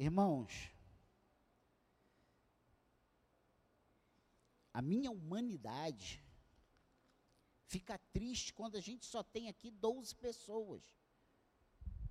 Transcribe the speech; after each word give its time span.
Irmãos, 0.00 0.72
a 4.72 4.80
minha 4.80 5.10
humanidade 5.10 6.24
fica 7.66 7.98
triste 8.10 8.54
quando 8.54 8.76
a 8.76 8.80
gente 8.80 9.04
só 9.04 9.22
tem 9.22 9.50
aqui 9.50 9.70
12 9.70 10.16
pessoas. 10.16 10.82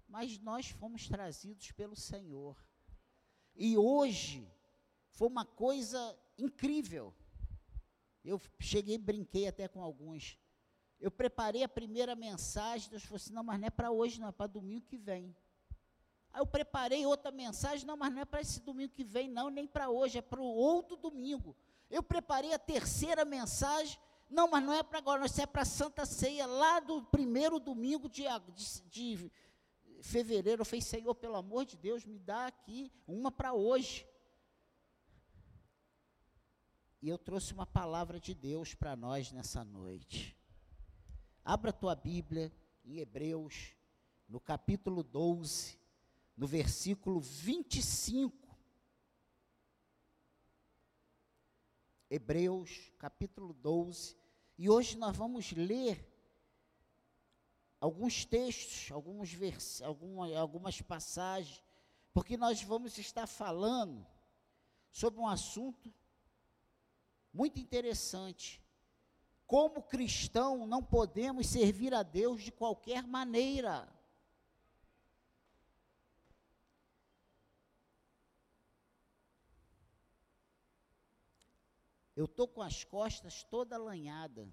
Mas 0.07 0.37
nós 0.37 0.69
fomos 0.69 1.07
trazidos 1.07 1.71
pelo 1.71 1.95
Senhor. 1.95 2.55
E 3.55 3.75
hoje 3.75 4.47
foi 5.09 5.27
uma 5.27 5.43
coisa 5.43 6.15
incrível. 6.37 7.11
Eu 8.23 8.39
cheguei, 8.59 8.99
brinquei 8.99 9.47
até 9.47 9.67
com 9.67 9.81
alguns. 9.81 10.37
Eu 10.99 11.09
preparei 11.09 11.63
a 11.63 11.67
primeira 11.67 12.15
mensagem, 12.15 12.87
Deus 12.91 13.01
falou 13.01 13.15
assim: 13.15 13.33
não, 13.33 13.43
mas 13.43 13.59
não 13.59 13.65
é 13.65 13.71
para 13.71 13.89
hoje, 13.89 14.21
não, 14.21 14.27
é 14.27 14.31
para 14.31 14.45
domingo 14.45 14.85
que 14.85 14.95
vem. 14.95 15.35
Aí 16.31 16.41
eu 16.41 16.45
preparei 16.45 17.05
outra 17.05 17.31
mensagem, 17.31 17.85
não, 17.85 17.97
mas 17.97 18.13
não 18.13 18.21
é 18.21 18.25
para 18.25 18.41
esse 18.41 18.59
domingo 18.61 18.93
que 18.93 19.03
vem, 19.03 19.27
não, 19.27 19.49
nem 19.49 19.67
para 19.67 19.89
hoje, 19.89 20.19
é 20.19 20.21
para 20.21 20.39
o 20.39 20.45
outro 20.45 20.95
domingo. 20.95 21.55
Eu 21.89 22.03
preparei 22.03 22.53
a 22.53 22.59
terceira 22.59 23.25
mensagem, 23.25 23.97
não, 24.29 24.47
mas 24.47 24.63
não 24.63 24.73
é 24.73 24.83
para 24.83 24.99
agora, 24.99 25.25
isso 25.25 25.41
é 25.41 25.47
para 25.47 25.65
Santa 25.65 26.05
Ceia, 26.05 26.45
lá 26.45 26.79
do 26.79 27.01
primeiro 27.03 27.59
domingo 27.59 28.07
de, 28.07 28.25
de, 28.53 28.81
de 29.17 29.31
fevereiro. 30.03 30.61
Eu 30.61 30.65
falei, 30.65 30.81
Senhor, 30.81 31.15
pelo 31.15 31.35
amor 31.35 31.65
de 31.65 31.75
Deus, 31.75 32.05
me 32.05 32.19
dá 32.19 32.45
aqui 32.45 32.91
uma 33.07 33.31
para 33.31 33.53
hoje. 33.53 34.07
E 37.01 37.09
eu 37.09 37.17
trouxe 37.17 37.53
uma 37.53 37.65
palavra 37.65 38.19
de 38.19 38.35
Deus 38.35 38.75
para 38.75 38.95
nós 38.95 39.31
nessa 39.31 39.63
noite. 39.63 40.37
Abra 41.43 41.73
tua 41.73 41.95
Bíblia 41.95 42.51
em 42.83 42.99
Hebreus, 42.99 43.73
no 44.27 44.39
capítulo 44.39 45.01
12, 45.01 45.78
no 46.39 46.47
versículo 46.47 47.19
25. 47.19 48.47
Hebreus, 52.09 52.93
capítulo 52.97 53.53
12. 53.53 54.15
E 54.57 54.69
hoje 54.69 54.97
nós 54.97 55.17
vamos 55.17 55.51
ler 55.51 56.07
alguns 57.81 58.23
textos, 58.23 58.89
alguns 58.89 59.33
vers 59.33 59.81
algumas, 59.81 60.33
algumas 60.33 60.81
passagens, 60.81 61.61
porque 62.13 62.37
nós 62.37 62.63
vamos 62.63 62.97
estar 62.97 63.27
falando 63.27 64.07
sobre 64.89 65.19
um 65.19 65.27
assunto 65.27 65.93
muito 67.33 67.59
interessante. 67.59 68.63
Como 69.45 69.83
cristão, 69.83 70.65
não 70.65 70.81
podemos 70.81 71.47
servir 71.47 71.93
a 71.93 72.01
Deus 72.01 72.41
de 72.41 72.51
qualquer 72.53 73.05
maneira. 73.05 73.93
Eu 82.19 82.25
estou 82.25 82.49
com 82.49 82.61
as 82.61 82.83
costas 82.83 83.43
toda 83.43 83.77
lanhada. 83.77 84.45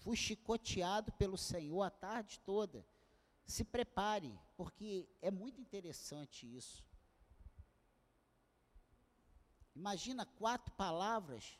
Fui 0.00 0.14
chicoteado 0.14 1.10
pelo 1.12 1.38
Senhor 1.38 1.82
a 1.82 1.90
tarde 1.90 2.38
toda. 2.40 2.86
Se 3.46 3.64
prepare, 3.64 4.38
porque 4.54 5.08
é 5.22 5.30
muito 5.30 5.62
interessante 5.62 6.40
isso. 6.54 6.84
Imagina 9.74 10.26
quatro 10.26 10.70
palavras, 10.74 11.58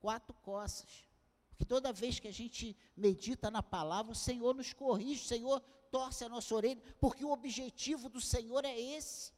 quatro 0.00 0.32
coças. 0.36 1.06
Porque 1.50 1.66
toda 1.66 1.92
vez 1.92 2.18
que 2.18 2.28
a 2.28 2.32
gente 2.32 2.74
medita 2.96 3.50
na 3.50 3.62
palavra, 3.62 4.12
o 4.12 4.22
Senhor 4.28 4.54
nos 4.54 4.72
corrige, 4.72 5.22
o 5.22 5.28
Senhor 5.28 5.60
torce 5.90 6.24
a 6.24 6.28
nossa 6.30 6.54
orelha, 6.54 6.80
porque 6.98 7.22
o 7.22 7.32
objetivo 7.32 8.08
do 8.08 8.20
Senhor 8.34 8.64
é 8.64 8.80
esse. 8.80 9.34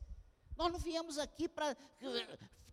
Nós 0.56 0.70
não 0.70 0.78
viemos 0.78 1.18
aqui 1.18 1.48
para 1.48 1.76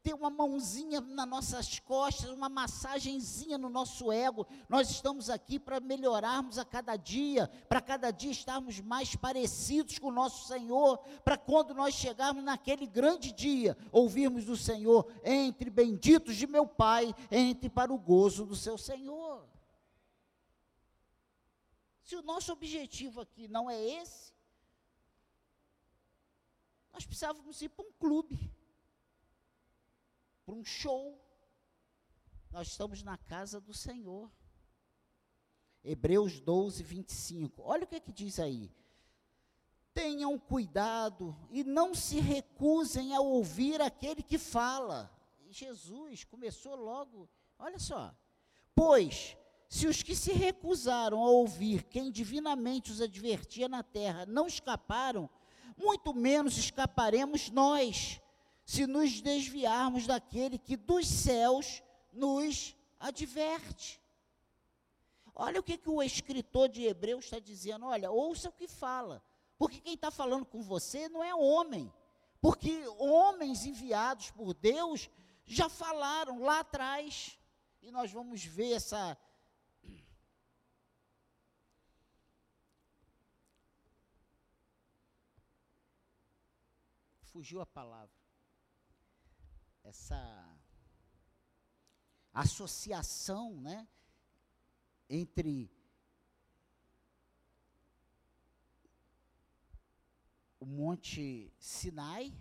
ter 0.06 0.14
uma 0.14 0.30
mãozinha 0.30 1.02
nas 1.02 1.28
nossas 1.28 1.80
costas, 1.80 2.30
uma 2.30 2.48
massagenzinha 2.48 3.58
no 3.58 3.70
nosso 3.70 4.12
ego. 4.12 4.46
Nós 4.70 4.92
estamos 4.92 5.32
aqui 5.32 5.58
para 5.58 5.80
melhorarmos 5.80 6.60
a 6.60 6.64
cada 6.64 6.96
dia, 6.96 7.48
para 7.68 7.82
cada 7.82 8.12
dia 8.12 8.30
estarmos 8.30 8.80
mais 8.80 9.16
parecidos 9.16 9.98
com 9.98 10.10
o 10.10 10.12
nosso 10.12 10.48
Senhor, 10.48 11.00
para 11.24 11.40
quando 11.40 11.74
nós 11.74 11.96
chegarmos 11.96 12.44
naquele 12.44 12.86
grande 12.86 13.32
dia, 13.32 13.76
ouvirmos 13.92 14.46
do 14.46 14.56
Senhor: 14.56 15.12
entre 15.24 15.72
benditos 15.72 16.36
de 16.36 16.46
meu 16.46 16.68
Pai, 16.68 17.12
entre 17.32 17.68
para 17.68 17.92
o 17.92 17.98
gozo 17.98 18.46
do 18.46 18.56
seu 18.56 18.78
Senhor. 18.78 19.50
Se 22.04 22.16
o 22.16 22.22
nosso 22.22 22.54
objetivo 22.54 23.22
aqui 23.22 23.48
não 23.48 23.68
é 23.68 23.84
esse, 23.84 24.32
nós 26.94 27.04
precisávamos 27.04 27.60
ir 27.64 27.70
para 27.70 27.84
um 27.84 27.92
clube 27.94 28.55
para 30.46 30.56
um 30.56 30.64
show. 30.64 31.20
Nós 32.52 32.68
estamos 32.68 33.02
na 33.04 33.18
casa 33.18 33.60
do 33.60 33.74
Senhor. 33.74 34.32
Hebreus 35.84 36.40
12, 36.40 36.84
25. 36.84 37.62
Olha 37.64 37.84
o 37.84 37.88
que, 37.88 37.96
é 37.96 38.00
que 38.00 38.12
diz 38.12 38.40
aí. 38.40 38.72
Tenham 39.94 40.38
cuidado 40.38 41.36
e 41.50 41.64
não 41.64 41.94
se 41.94 42.20
recusem 42.20 43.16
a 43.16 43.20
ouvir 43.20 43.82
aquele 43.82 44.22
que 44.22 44.38
fala. 44.38 45.12
Jesus 45.50 46.24
começou 46.24 46.76
logo, 46.76 47.30
olha 47.58 47.80
só. 47.80 48.14
Pois, 48.74 49.38
se 49.70 49.88
os 49.88 50.04
que 50.04 50.16
se 50.16 50.34
recusaram 50.34 51.24
a 51.24 51.30
ouvir 51.30 51.84
quem 51.84 52.12
divinamente 52.12 52.92
os 52.92 53.02
advertia 53.02 53.70
na 53.70 53.84
terra 53.84 54.26
não 54.26 54.48
escaparam, 54.48 55.30
muito 55.78 56.14
menos 56.14 56.58
escaparemos 56.58 57.50
nós 57.50 58.22
se 58.66 58.88
nos 58.88 59.22
desviarmos 59.22 60.08
daquele 60.08 60.58
que 60.58 60.76
dos 60.76 61.08
céus 61.08 61.84
nos 62.12 62.76
adverte. 63.00 64.02
Olha 65.36 65.60
o 65.60 65.64
que, 65.64 65.78
que 65.78 65.90
o 65.90 66.02
escritor 66.02 66.68
de 66.68 66.84
Hebreus 66.84 67.26
está 67.26 67.38
dizendo. 67.38 67.86
Olha, 67.86 68.10
ouça 68.10 68.50
o 68.50 68.54
que 68.54 68.68
fala. 68.68 69.24
Porque 69.58 69.80
quem 69.80 69.94
está 69.94 70.10
falando 70.10 70.46
com 70.46 70.64
você 70.64 71.08
não 71.10 71.24
é 71.24 71.36
homem. 71.36 71.94
Porque 72.42 72.88
homens 72.98 73.66
enviados 73.66 74.32
por 74.32 74.54
Deus 74.56 75.10
já 75.46 75.70
falaram 75.70 76.42
lá 76.42 76.62
atrás. 76.62 77.38
E 77.84 77.92
nós 77.92 78.12
vamos 78.12 78.44
ver 78.44 78.72
essa. 78.74 79.16
Fugiu 87.26 87.62
a 87.62 87.66
palavra 87.66 88.25
essa 89.96 90.60
associação, 92.34 93.62
né, 93.62 93.88
entre 95.10 95.72
o 100.60 100.66
Monte 100.66 101.50
Sinai, 101.58 102.34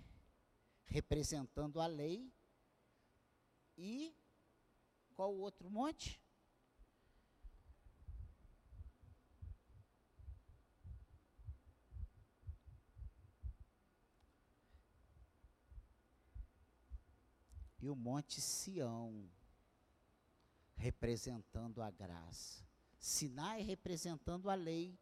representando 0.87 1.81
a 1.81 1.87
lei, 1.87 2.29
e 3.79 4.13
qual 5.15 5.33
o 5.33 5.39
outro 5.39 5.71
monte? 5.71 6.21
E 17.85 17.91
o 17.91 17.95
Monte 17.95 18.41
Sião, 18.41 19.29
representando 20.75 21.83
a 21.83 21.91
graça. 21.91 22.65
Sinai 22.99 23.61
representando 23.61 24.49
a 24.49 24.55
lei, 24.55 24.99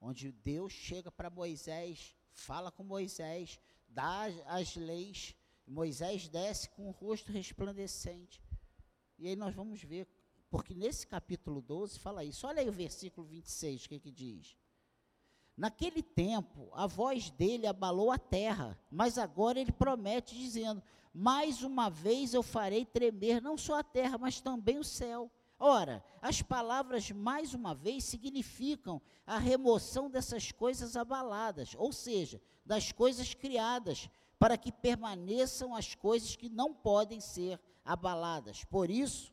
onde 0.00 0.32
Deus 0.32 0.72
chega 0.72 1.12
para 1.12 1.30
Moisés, 1.30 2.16
fala 2.32 2.72
com 2.72 2.82
Moisés, 2.82 3.60
dá 3.86 4.24
as 4.46 4.74
leis, 4.74 5.36
Moisés 5.64 6.28
desce 6.28 6.68
com 6.70 6.88
o 6.88 6.90
rosto 6.90 7.30
resplandecente. 7.30 8.42
E 9.16 9.28
aí 9.28 9.36
nós 9.36 9.54
vamos 9.54 9.80
ver, 9.80 10.08
porque 10.50 10.74
nesse 10.74 11.06
capítulo 11.06 11.62
12 11.62 12.00
fala 12.00 12.24
isso. 12.24 12.44
Olha 12.44 12.60
aí 12.60 12.68
o 12.68 12.72
versículo 12.72 13.24
26, 13.24 13.84
o 13.84 13.88
que, 13.90 14.00
que 14.00 14.10
diz? 14.10 14.56
Naquele 15.56 16.02
tempo, 16.02 16.68
a 16.72 16.86
voz 16.86 17.30
dele 17.30 17.66
abalou 17.66 18.10
a 18.10 18.18
terra, 18.18 18.76
mas 18.90 19.18
agora 19.18 19.60
ele 19.60 19.70
promete, 19.70 20.34
dizendo: 20.34 20.82
Mais 21.12 21.62
uma 21.62 21.88
vez 21.88 22.34
eu 22.34 22.42
farei 22.42 22.84
tremer 22.84 23.40
não 23.40 23.56
só 23.56 23.78
a 23.78 23.84
terra, 23.84 24.18
mas 24.18 24.40
também 24.40 24.78
o 24.78 24.84
céu. 24.84 25.30
Ora, 25.56 26.04
as 26.20 26.42
palavras 26.42 27.08
mais 27.12 27.54
uma 27.54 27.72
vez 27.72 28.02
significam 28.02 29.00
a 29.24 29.38
remoção 29.38 30.10
dessas 30.10 30.50
coisas 30.50 30.96
abaladas, 30.96 31.74
ou 31.78 31.92
seja, 31.92 32.42
das 32.66 32.90
coisas 32.90 33.32
criadas, 33.32 34.10
para 34.40 34.58
que 34.58 34.72
permaneçam 34.72 35.72
as 35.72 35.94
coisas 35.94 36.34
que 36.34 36.48
não 36.48 36.74
podem 36.74 37.20
ser 37.20 37.60
abaladas. 37.84 38.64
Por 38.64 38.90
isso, 38.90 39.32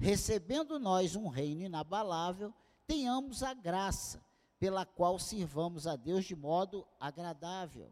recebendo 0.00 0.80
nós 0.80 1.14
um 1.14 1.28
reino 1.28 1.62
inabalável, 1.62 2.52
tenhamos 2.88 3.44
a 3.44 3.54
graça 3.54 4.20
pela 4.60 4.84
qual 4.84 5.18
sirvamos 5.18 5.86
a 5.86 5.96
Deus 5.96 6.26
de 6.26 6.36
modo 6.36 6.86
agradável, 7.00 7.90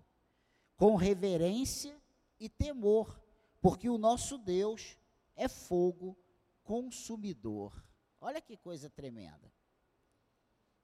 com 0.76 0.94
reverência 0.96 2.00
e 2.38 2.48
temor, 2.48 3.20
porque 3.58 3.88
o 3.88 3.96
nosso 3.96 4.36
Deus 4.36 4.96
é 5.34 5.48
fogo 5.48 6.14
consumidor. 6.62 7.72
Olha 8.20 8.40
que 8.40 8.54
coisa 8.54 8.90
tremenda. 8.90 9.50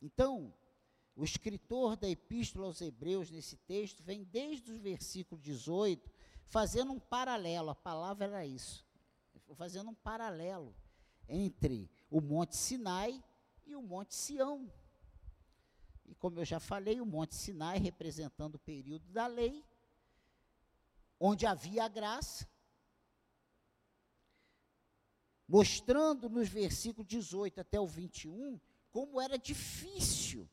Então, 0.01 0.55
o 1.15 1.23
escritor 1.23 1.97
da 1.97 2.09
Epístola 2.09 2.67
aos 2.67 2.81
Hebreus, 2.81 3.31
nesse 3.31 3.59
texto, 3.59 4.03
vem 4.03 4.25
desde 4.25 4.73
o 4.73 4.81
versículo 4.81 5.39
18, 5.41 6.11
fazendo 6.45 6.93
um 6.93 6.99
paralelo, 6.99 7.71
a 7.71 7.75
palavra 7.75 8.25
era 8.25 8.47
isso, 8.47 8.87
fazendo 9.55 9.91
um 9.91 9.95
paralelo 9.95 10.75
entre 11.29 11.91
o 12.11 12.23
Monte 12.23 12.57
Sinai 12.57 13.23
e 13.67 13.77
o 13.77 13.83
Monte 13.83 14.15
Sião. 14.15 14.73
E 16.06 16.15
como 16.15 16.41
eu 16.41 16.45
já 16.45 16.61
falei, 16.61 17.01
o 17.01 17.06
Monte 17.06 17.35
Sinai 17.35 17.79
representando 17.79 18.56
o 18.56 18.59
período 18.59 19.06
da 19.11 19.27
lei, 19.27 19.65
onde 21.19 21.47
havia 21.47 21.85
a 21.85 21.89
graça, 21.89 22.49
mostrando 25.47 26.29
nos 26.29 26.49
versículos 26.49 27.09
18 27.09 27.61
até 27.61 27.79
o 27.79 27.87
21 27.87 28.61
como 28.91 29.21
era 29.21 29.37
difícil, 29.37 30.49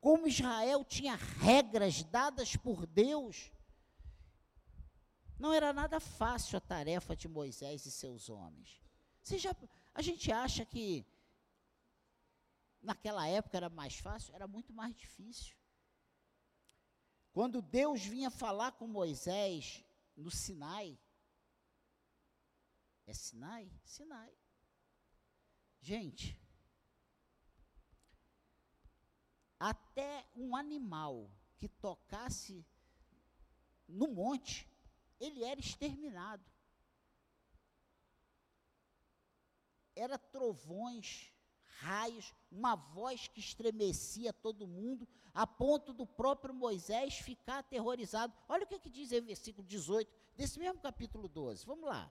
como 0.00 0.28
Israel 0.28 0.84
tinha 0.84 1.16
regras 1.16 2.04
dadas 2.04 2.54
por 2.54 2.86
Deus. 2.86 3.50
Não 5.36 5.52
era 5.52 5.72
nada 5.72 5.98
fácil 5.98 6.56
a 6.56 6.60
tarefa 6.60 7.16
de 7.16 7.26
Moisés 7.26 7.86
e 7.86 7.90
seus 7.90 8.28
homens. 8.28 8.80
Você 9.20 9.36
já, 9.36 9.56
a 9.92 10.00
gente 10.00 10.30
acha 10.30 10.64
que 10.64 11.04
naquela 12.84 13.26
época 13.26 13.56
era 13.56 13.68
mais 13.68 13.96
fácil? 13.96 14.34
Era 14.34 14.46
muito 14.46 14.72
mais 14.72 14.94
difícil. 14.94 15.56
Quando 17.32 17.60
Deus 17.60 18.04
vinha 18.04 18.30
falar 18.30 18.72
com 18.72 18.86
Moisés 18.86 19.84
no 20.16 20.30
Sinai, 20.30 20.96
é 23.06 23.12
Sinai? 23.12 23.70
Sinai. 23.84 24.32
Gente, 25.80 26.40
até 29.58 30.26
um 30.34 30.56
animal 30.56 31.30
que 31.56 31.68
tocasse 31.68 32.64
no 33.86 34.08
monte, 34.08 34.66
ele 35.20 35.44
era 35.44 35.60
exterminado. 35.60 36.44
Era 39.94 40.18
trovões, 40.18 41.33
raios, 41.84 42.32
uma 42.50 42.74
voz 42.74 43.28
que 43.28 43.40
estremecia 43.40 44.32
todo 44.32 44.66
mundo, 44.66 45.06
a 45.34 45.46
ponto 45.46 45.92
do 45.92 46.06
próprio 46.06 46.54
Moisés 46.54 47.18
ficar 47.18 47.58
aterrorizado. 47.58 48.32
Olha 48.48 48.64
o 48.64 48.66
que, 48.66 48.78
que 48.78 48.88
diz 48.88 49.12
aí 49.12 49.20
o 49.20 49.24
versículo 49.24 49.66
18 49.66 50.10
desse 50.34 50.58
mesmo 50.58 50.80
capítulo 50.80 51.28
12. 51.28 51.66
Vamos 51.66 51.88
lá. 51.88 52.10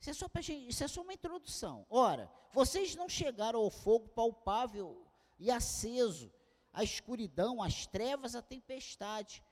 Isso 0.00 0.10
é, 0.10 0.14
só 0.14 0.28
gente, 0.40 0.68
isso 0.68 0.84
é 0.84 0.88
só 0.88 1.02
uma 1.02 1.14
introdução. 1.14 1.86
Ora, 1.88 2.30
vocês 2.52 2.94
não 2.94 3.08
chegaram 3.08 3.60
ao 3.60 3.70
fogo 3.70 4.08
palpável 4.08 5.04
e 5.38 5.50
aceso, 5.50 6.30
à 6.72 6.84
escuridão, 6.84 7.62
às 7.62 7.86
trevas, 7.86 8.34
à 8.34 8.42
tempestade, 8.42 9.42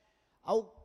ao 0.43 0.77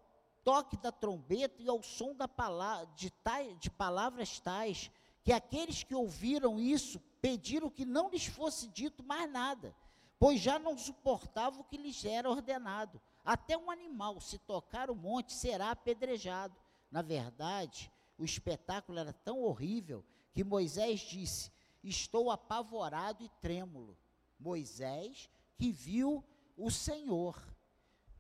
toque 0.44 0.78
da 0.78 0.92
trombeta 0.92 1.62
e 1.62 1.68
ao 1.68 1.84
som 1.84 2.16
da 2.16 2.28
palavra, 2.28 2.88
de, 2.96 3.10
tais, 3.10 3.60
de 3.60 3.70
palavras 3.70 4.40
tais, 4.40 4.90
que 5.22 5.34
aqueles 5.34 5.84
que 5.84 5.94
ouviram 5.94 6.58
isso 6.58 7.02
pediram 7.22 7.70
que 7.70 7.86
não 7.86 8.10
lhes 8.10 8.26
fosse 8.26 8.68
dito 8.68 9.04
mais 9.04 9.32
nada, 9.32 9.76
pois 10.20 10.40
já 10.40 10.58
não 10.60 10.78
suportavam 10.78 11.62
o 11.62 11.64
que 11.64 11.78
lhes 11.78 12.04
era 12.06 12.30
ordenado. 12.30 13.02
Até 13.24 13.58
um 13.58 13.70
animal, 13.70 14.20
se 14.22 14.38
tocar 14.40 14.90
o 14.90 14.96
monte, 14.96 15.34
será 15.34 15.72
apedrejado. 15.72 16.56
Na 16.90 17.02
verdade, 17.02 17.92
o 18.18 18.24
espetáculo 18.24 19.00
era 19.00 19.14
tão 19.14 19.42
horrível 19.42 20.04
que 20.34 20.44
Moisés 20.44 21.02
disse: 21.02 21.52
Estou 21.84 22.32
apavorado 22.32 23.24
e 23.24 23.30
trêmulo. 23.42 23.98
Moisés 24.40 25.30
que 25.56 25.72
viu 25.72 26.24
o 26.56 26.70
Senhor. 26.72 27.42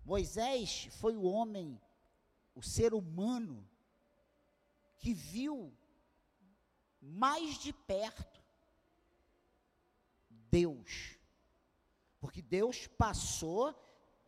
Moisés 0.04 0.88
foi 1.00 1.16
o 1.16 1.24
homem, 1.24 1.80
o 2.56 2.62
ser 2.62 2.94
humano, 2.94 3.68
que 4.98 5.14
viu 5.14 5.74
mais 7.02 7.58
de 7.60 7.72
perto 7.72 8.47
Deus. 10.50 11.18
Porque 12.20 12.42
Deus 12.42 12.88
passou, 12.88 13.74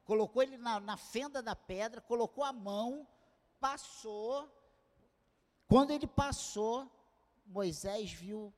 colocou 0.04 0.44
ele 0.44 0.58
na, 0.58 0.80
na 0.80 0.98
fenda 0.98 1.42
da 1.42 1.56
pedra, 1.56 2.02
colocou 2.02 2.44
a 2.44 2.54
mão, 2.54 3.08
passou 3.60 4.50
quando 5.70 5.92
ele 5.92 6.08
passou, 6.08 6.92
Moisés 7.46 8.12
viu 8.12 8.52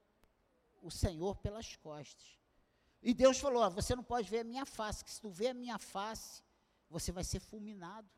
o 0.81 0.89
Senhor 0.89 1.35
pelas 1.35 1.75
costas. 1.75 2.39
E 3.03 3.13
Deus 3.13 3.37
falou: 3.37 3.69
Você 3.71 3.93
não 3.93 4.03
pode 4.03 4.29
ver 4.29 4.39
a 4.39 4.43
minha 4.45 4.65
face, 4.65 5.03
que 5.03 5.11
se 5.11 5.19
tu 5.19 5.29
ver 5.29 5.49
a 5.49 5.53
minha 5.53 5.77
face, 5.77 6.41
você 6.89 7.11
vai 7.11 7.25
ser 7.25 7.41
fulminado. 7.41 8.09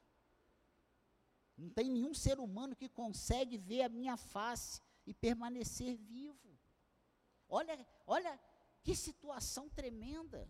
Não 1.57 1.71
tem 1.71 1.89
nenhum 1.89 2.13
ser 2.13 2.39
humano 2.39 2.75
que 2.75 2.87
consegue 2.87 3.57
ver 3.57 3.81
a 3.81 3.89
minha 3.89 4.15
face 4.15 4.79
e 5.07 5.13
permanecer 5.13 5.95
vivo. 5.95 6.55
Olha, 7.49 7.87
olha 8.05 8.39
que 8.83 8.95
situação 8.95 9.69
tremenda. 9.69 10.47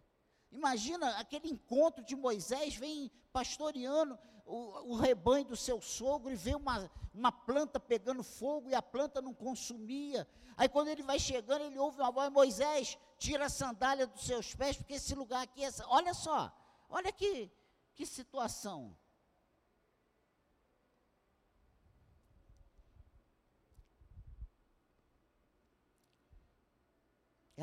Imagina 0.51 1.17
aquele 1.17 1.47
encontro 1.49 2.03
de 2.03 2.15
Moisés, 2.15 2.75
vem 2.75 3.11
pastoreando 3.31 4.17
o, 4.45 4.91
o, 4.91 4.95
rebanho 4.95 5.45
do 5.45 5.55
seu 5.55 5.81
sogro 5.81 6.31
e 6.31 6.35
vê 6.35 6.53
uma, 6.53 6.91
uma 7.13 7.31
planta 7.31 7.79
pegando 7.79 8.23
fogo 8.23 8.69
e 8.69 8.75
a 8.75 8.81
planta 8.81 9.21
não 9.21 9.33
consumia. 9.33 10.27
Aí 10.57 10.67
quando 10.67 10.89
ele 10.89 11.01
vai 11.01 11.19
chegando, 11.19 11.63
ele 11.63 11.79
ouve 11.79 11.99
uma 11.99 12.11
voz, 12.11 12.31
Moisés, 12.31 12.97
tira 13.17 13.45
a 13.45 13.49
sandália 13.49 14.05
dos 14.05 14.25
seus 14.25 14.53
pés, 14.53 14.77
porque 14.77 14.93
esse 14.93 15.15
lugar 15.15 15.43
aqui 15.43 15.63
é. 15.63 15.69
Olha 15.87 16.13
só, 16.13 16.51
olha 16.89 17.11
que, 17.11 17.51
que 17.95 18.05
situação. 18.05 18.95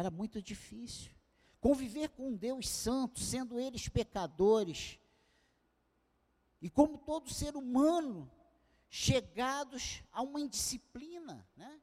Era 0.01 0.11
muito 0.11 0.41
difícil. 0.41 1.13
Conviver 1.61 2.09
com 2.09 2.29
um 2.29 2.35
Deus 2.35 2.67
santo, 2.67 3.21
sendo 3.21 3.61
eles 3.61 3.87
pecadores, 3.87 4.99
e 6.63 6.71
como 6.71 6.97
todo 6.97 7.29
ser 7.29 7.55
humano, 7.55 8.31
chegados 8.89 10.03
a 10.11 10.23
uma 10.23 10.41
indisciplina, 10.41 11.47
né? 11.55 11.83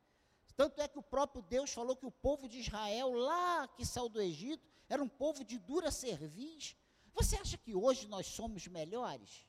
Tanto 0.55 0.81
é 0.81 0.87
que 0.87 0.97
o 0.97 1.03
próprio 1.03 1.43
Deus 1.43 1.71
falou 1.71 1.95
que 1.95 2.07
o 2.07 2.11
povo 2.11 2.49
de 2.49 2.57
Israel, 2.61 3.13
lá 3.13 3.67
que 3.67 3.85
saiu 3.85 4.09
do 4.09 4.19
Egito, 4.19 4.67
era 4.89 5.03
um 5.03 5.07
povo 5.07 5.43
de 5.43 5.59
dura 5.59 5.91
cerviz. 5.91 6.75
Você 7.13 7.35
acha 7.35 7.55
que 7.55 7.75
hoje 7.75 8.07
nós 8.07 8.25
somos 8.25 8.65
melhores? 8.65 9.45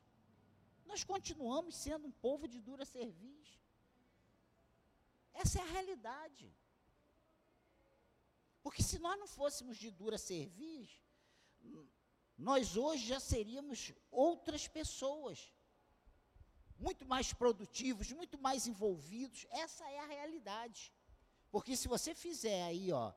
Nós 0.84 1.02
continuamos 1.04 1.74
sendo 1.74 2.06
um 2.06 2.12
povo 2.12 2.46
de 2.46 2.60
dura 2.60 2.84
cerviz. 2.84 3.48
Essa 5.32 5.58
é 5.58 5.62
a 5.62 5.72
realidade. 5.72 6.54
Porque 8.62 8.82
se 8.82 8.98
nós 8.98 9.18
não 9.18 9.26
fôssemos 9.26 9.76
de 9.78 9.90
dura 9.90 10.18
cerviz, 10.18 10.90
nós 12.36 12.76
hoje 12.76 13.06
já 13.06 13.20
seríamos 13.20 13.92
outras 14.10 14.68
pessoas, 14.68 15.52
muito 16.78 17.04
mais 17.04 17.32
produtivos, 17.32 18.12
muito 18.12 18.38
mais 18.38 18.66
envolvidos. 18.66 19.46
Essa 19.50 19.84
é 19.90 19.98
a 19.98 20.06
realidade. 20.06 20.92
Porque 21.50 21.76
se 21.76 21.88
você 21.88 22.14
fizer 22.14 22.62
aí, 22.64 22.92
ó, 22.92 23.12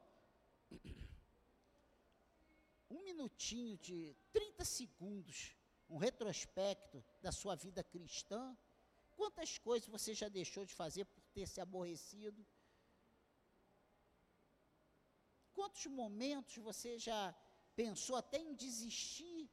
um 2.90 3.04
minutinho 3.04 3.78
de 3.78 4.16
30 4.34 4.66
segundos, 4.66 5.56
um 5.90 5.98
retrospecto 5.98 7.04
da 7.22 7.32
sua 7.32 7.56
vida 7.56 7.84
cristã, 7.84 8.58
quantas 9.16 9.58
coisas 9.58 9.88
você 9.88 10.14
já 10.14 10.30
deixou 10.30 10.66
de 10.66 10.74
fazer 10.74 11.06
por 11.06 11.22
ter 11.34 11.48
se 11.48 11.62
aborrecido? 11.62 12.46
Quantos 15.62 15.86
momentos 15.86 16.58
você 16.58 16.98
já 16.98 17.36
pensou 17.76 18.16
até 18.16 18.40
em 18.40 18.56
desistir 18.56 19.48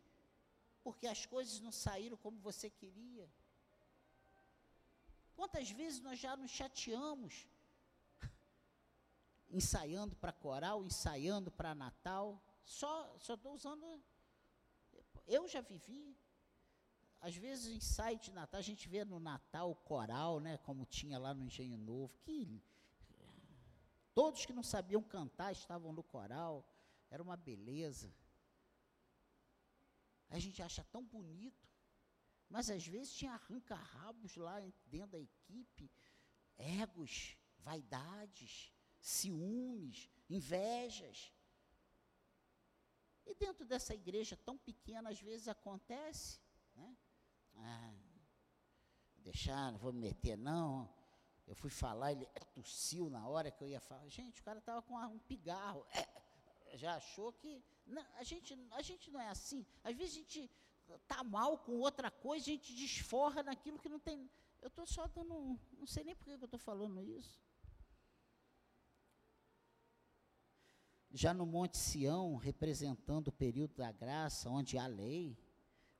porque 0.82 1.06
as 1.06 1.26
coisas 1.26 1.60
não 1.60 1.70
saíram 1.70 2.16
como 2.16 2.40
você 2.40 2.70
queria? 2.70 3.30
Quantas 5.36 5.70
vezes 5.70 6.00
nós 6.00 6.18
já 6.18 6.34
nos 6.34 6.50
chateamos 6.50 7.46
ensaiando 9.50 10.16
para 10.16 10.32
coral, 10.32 10.82
ensaiando 10.82 11.50
para 11.50 11.74
Natal? 11.74 12.42
Só 12.64 13.14
estou 13.16 13.52
usando 13.52 13.84
eu 15.26 15.46
já 15.46 15.60
vivi 15.60 16.16
às 17.20 17.36
vezes 17.36 17.66
ensaio 17.66 18.18
de 18.18 18.32
Natal, 18.32 18.58
a 18.58 18.62
gente 18.62 18.88
vê 18.88 19.04
no 19.04 19.20
Natal 19.20 19.74
coral, 19.74 20.40
né, 20.40 20.56
como 20.56 20.86
tinha 20.86 21.18
lá 21.18 21.34
no 21.34 21.44
Engenho 21.44 21.76
Novo, 21.76 22.18
que 22.24 22.62
Todos 24.18 24.44
que 24.44 24.52
não 24.52 24.64
sabiam 24.64 25.00
cantar 25.00 25.52
estavam 25.52 25.92
no 25.92 26.02
coral, 26.02 26.68
era 27.08 27.22
uma 27.22 27.36
beleza. 27.36 28.12
a 30.28 30.40
gente 30.40 30.60
acha 30.60 30.82
tão 30.82 31.04
bonito, 31.04 31.68
mas 32.48 32.68
às 32.68 32.84
vezes 32.84 33.14
tinha 33.14 33.34
arranca-rabos 33.34 34.34
lá 34.34 34.58
dentro 34.86 35.12
da 35.12 35.20
equipe, 35.20 35.88
egos, 36.56 37.36
vaidades, 37.60 38.72
ciúmes, 38.98 40.10
invejas. 40.28 41.32
E 43.24 43.36
dentro 43.36 43.64
dessa 43.64 43.94
igreja 43.94 44.36
tão 44.36 44.58
pequena, 44.58 45.10
às 45.10 45.20
vezes 45.20 45.46
acontece, 45.46 46.40
né? 46.74 46.98
Ah, 47.54 47.94
deixar, 49.18 49.70
não 49.70 49.78
vou 49.78 49.92
me 49.92 50.00
meter 50.00 50.36
não. 50.36 50.92
Eu 51.48 51.56
fui 51.56 51.70
falar, 51.70 52.12
ele 52.12 52.26
tossiu 52.54 53.08
na 53.08 53.26
hora 53.26 53.50
que 53.50 53.64
eu 53.64 53.68
ia 53.68 53.80
falar. 53.80 54.06
Gente, 54.08 54.40
o 54.40 54.44
cara 54.44 54.58
estava 54.58 54.82
com 54.82 54.94
um 54.94 55.18
pigarro. 55.18 55.86
É, 55.94 56.76
já 56.76 56.96
achou 56.96 57.32
que. 57.32 57.64
Não, 57.86 58.04
a, 58.16 58.22
gente, 58.22 58.54
a 58.72 58.82
gente 58.82 59.10
não 59.10 59.18
é 59.18 59.28
assim. 59.28 59.64
Às 59.82 59.96
vezes 59.96 60.12
a 60.12 60.18
gente 60.18 60.50
está 60.94 61.24
mal 61.24 61.58
com 61.58 61.72
outra 61.78 62.10
coisa, 62.10 62.44
a 62.44 62.52
gente 62.52 62.74
desforra 62.74 63.42
naquilo 63.42 63.78
que 63.78 63.88
não 63.88 63.98
tem. 63.98 64.30
Eu 64.60 64.68
estou 64.68 64.86
só 64.86 65.06
dando. 65.08 65.58
Não 65.72 65.86
sei 65.86 66.04
nem 66.04 66.14
por 66.14 66.24
que 66.26 66.32
eu 66.32 66.44
estou 66.44 66.60
falando 66.60 67.02
isso. 67.02 67.40
Já 71.10 71.32
no 71.32 71.46
Monte 71.46 71.78
Sião, 71.78 72.36
representando 72.36 73.28
o 73.28 73.32
período 73.32 73.74
da 73.76 73.90
graça, 73.90 74.50
onde 74.50 74.76
há 74.76 74.86
lei, 74.86 75.38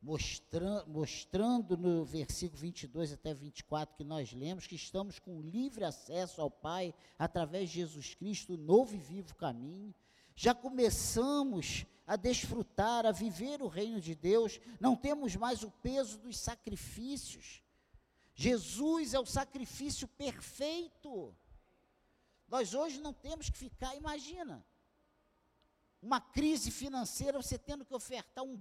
mostrando, 0.01 0.89
mostrando 0.89 1.77
no 1.77 2.05
versículo 2.05 2.61
22 2.61 3.13
até 3.13 3.35
24 3.35 3.97
que 3.97 4.05
nós 4.05 4.33
lemos 4.33 4.67
que 4.67 4.77
estamos 4.77 5.19
com 5.19 5.41
livre 5.41 5.85
acesso 5.85 6.41
ao 6.41 6.51
Pai 6.51 6.95
através 7.19 7.71
de 7.71 7.77
Jesus 7.77 8.15
Cristo, 8.15 8.57
novo 8.57 8.95
e 8.95 8.99
vivo 8.99 9.35
caminho. 9.35 9.95
Já 10.35 10.55
começamos 10.55 11.85
a 12.07 12.17
desfrutar, 12.17 13.05
a 13.05 13.13
viver 13.13 13.61
o 13.61 13.69
reino 13.69 14.01
de 14.01 14.15
Deus, 14.15 14.61
não 14.81 14.97
temos 14.97 15.37
mais 15.37 15.63
o 15.63 15.71
peso 15.71 16.19
dos 16.19 16.39
sacrifícios. 16.39 17.63
Jesus 18.35 19.15
é 19.15 19.19
o 19.19 19.27
sacrifício 19.27 20.07
perfeito. 20.09 21.37
Nós 22.47 22.73
hoje 22.73 23.01
não 23.01 23.13
temos 23.13 23.51
que 23.51 23.59
ficar, 23.59 23.95
imagina, 23.97 24.65
uma 26.01 26.21
crise 26.21 26.71
financeira, 26.71 27.43
você 27.43 27.59
tendo 27.59 27.85
que 27.85 27.95
ofertar 27.95 28.45
um 28.45 28.57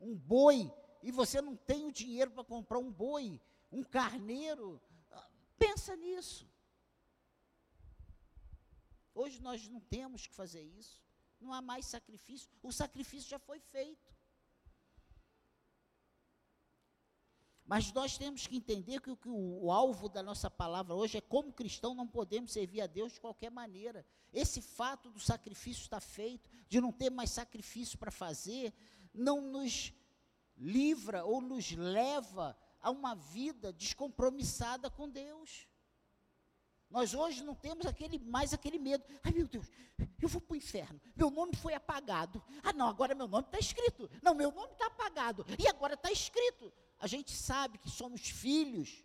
um 0.00 0.14
boi 0.14 0.72
e 1.02 1.10
você 1.10 1.40
não 1.40 1.56
tem 1.56 1.86
o 1.86 1.92
dinheiro 1.92 2.30
para 2.30 2.44
comprar 2.44 2.78
um 2.78 2.90
boi, 2.90 3.40
um 3.70 3.82
carneiro, 3.82 4.80
ah, 5.10 5.28
pensa 5.58 5.94
nisso. 5.96 6.48
Hoje 9.14 9.40
nós 9.40 9.66
não 9.68 9.80
temos 9.80 10.26
que 10.26 10.34
fazer 10.34 10.62
isso. 10.62 11.02
Não 11.40 11.52
há 11.52 11.62
mais 11.62 11.86
sacrifício. 11.86 12.50
O 12.62 12.72
sacrifício 12.72 13.30
já 13.30 13.38
foi 13.38 13.58
feito. 13.58 14.14
Mas 17.64 17.92
nós 17.92 18.16
temos 18.16 18.46
que 18.46 18.56
entender 18.56 19.00
que, 19.00 19.16
que 19.16 19.28
o, 19.28 19.64
o, 19.64 19.72
alvo 19.72 20.08
da 20.08 20.22
nossa 20.22 20.48
palavra 20.48 20.94
hoje 20.94 21.18
é 21.18 21.20
como 21.20 21.52
cristão 21.52 21.94
não 21.94 22.06
podemos 22.06 22.52
servir 22.52 22.80
a 22.80 22.86
Deus 22.86 23.14
de 23.14 23.20
qualquer 23.20 23.50
maneira. 23.50 24.06
Esse 24.32 24.62
fato 24.62 25.10
do 25.10 25.18
sacrifício 25.18 25.82
estar 25.82 26.00
feito, 26.00 26.48
de 26.68 26.80
não 26.80 26.92
ter 26.92 27.10
mais 27.10 27.30
sacrifício 27.30 27.98
para 27.98 28.12
fazer, 28.12 28.72
não 29.16 29.40
nos 29.40 29.92
livra 30.56 31.24
ou 31.24 31.40
nos 31.40 31.72
leva 31.72 32.56
a 32.80 32.90
uma 32.90 33.14
vida 33.14 33.72
descompromissada 33.72 34.88
com 34.90 35.08
Deus. 35.08 35.66
Nós 36.88 37.14
hoje 37.14 37.42
não 37.42 37.54
temos 37.54 37.84
aquele, 37.84 38.18
mais 38.18 38.54
aquele 38.54 38.78
medo. 38.78 39.04
Ai 39.22 39.32
meu 39.32 39.48
Deus, 39.48 39.68
eu 40.20 40.28
vou 40.28 40.40
para 40.40 40.54
o 40.54 40.56
inferno. 40.56 41.00
Meu 41.16 41.30
nome 41.30 41.56
foi 41.56 41.74
apagado. 41.74 42.42
Ah, 42.62 42.72
não, 42.72 42.88
agora 42.88 43.14
meu 43.14 43.26
nome 43.26 43.44
está 43.44 43.58
escrito. 43.58 44.08
Não, 44.22 44.34
meu 44.34 44.52
nome 44.52 44.72
está 44.72 44.86
apagado. 44.86 45.44
E 45.58 45.66
agora 45.66 45.94
está 45.94 46.12
escrito. 46.12 46.72
A 46.98 47.06
gente 47.06 47.32
sabe 47.32 47.78
que 47.78 47.90
somos 47.90 48.28
filhos. 48.28 49.04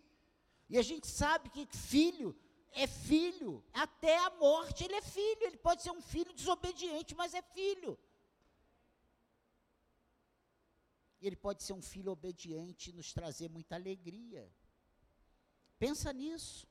E 0.68 0.78
a 0.78 0.82
gente 0.82 1.06
sabe 1.06 1.50
que 1.50 1.66
filho 1.66 2.36
é 2.70 2.86
filho. 2.86 3.64
Até 3.74 4.16
a 4.16 4.30
morte 4.30 4.84
ele 4.84 4.94
é 4.94 5.02
filho. 5.02 5.42
Ele 5.42 5.56
pode 5.56 5.82
ser 5.82 5.90
um 5.90 6.00
filho 6.00 6.32
desobediente, 6.32 7.14
mas 7.14 7.34
é 7.34 7.42
filho. 7.42 7.98
E 11.22 11.26
ele 11.28 11.36
pode 11.36 11.62
ser 11.62 11.72
um 11.72 11.80
filho 11.80 12.10
obediente 12.10 12.90
e 12.90 12.92
nos 12.92 13.12
trazer 13.12 13.48
muita 13.48 13.76
alegria. 13.76 14.52
Pensa 15.78 16.12
nisso. 16.12 16.66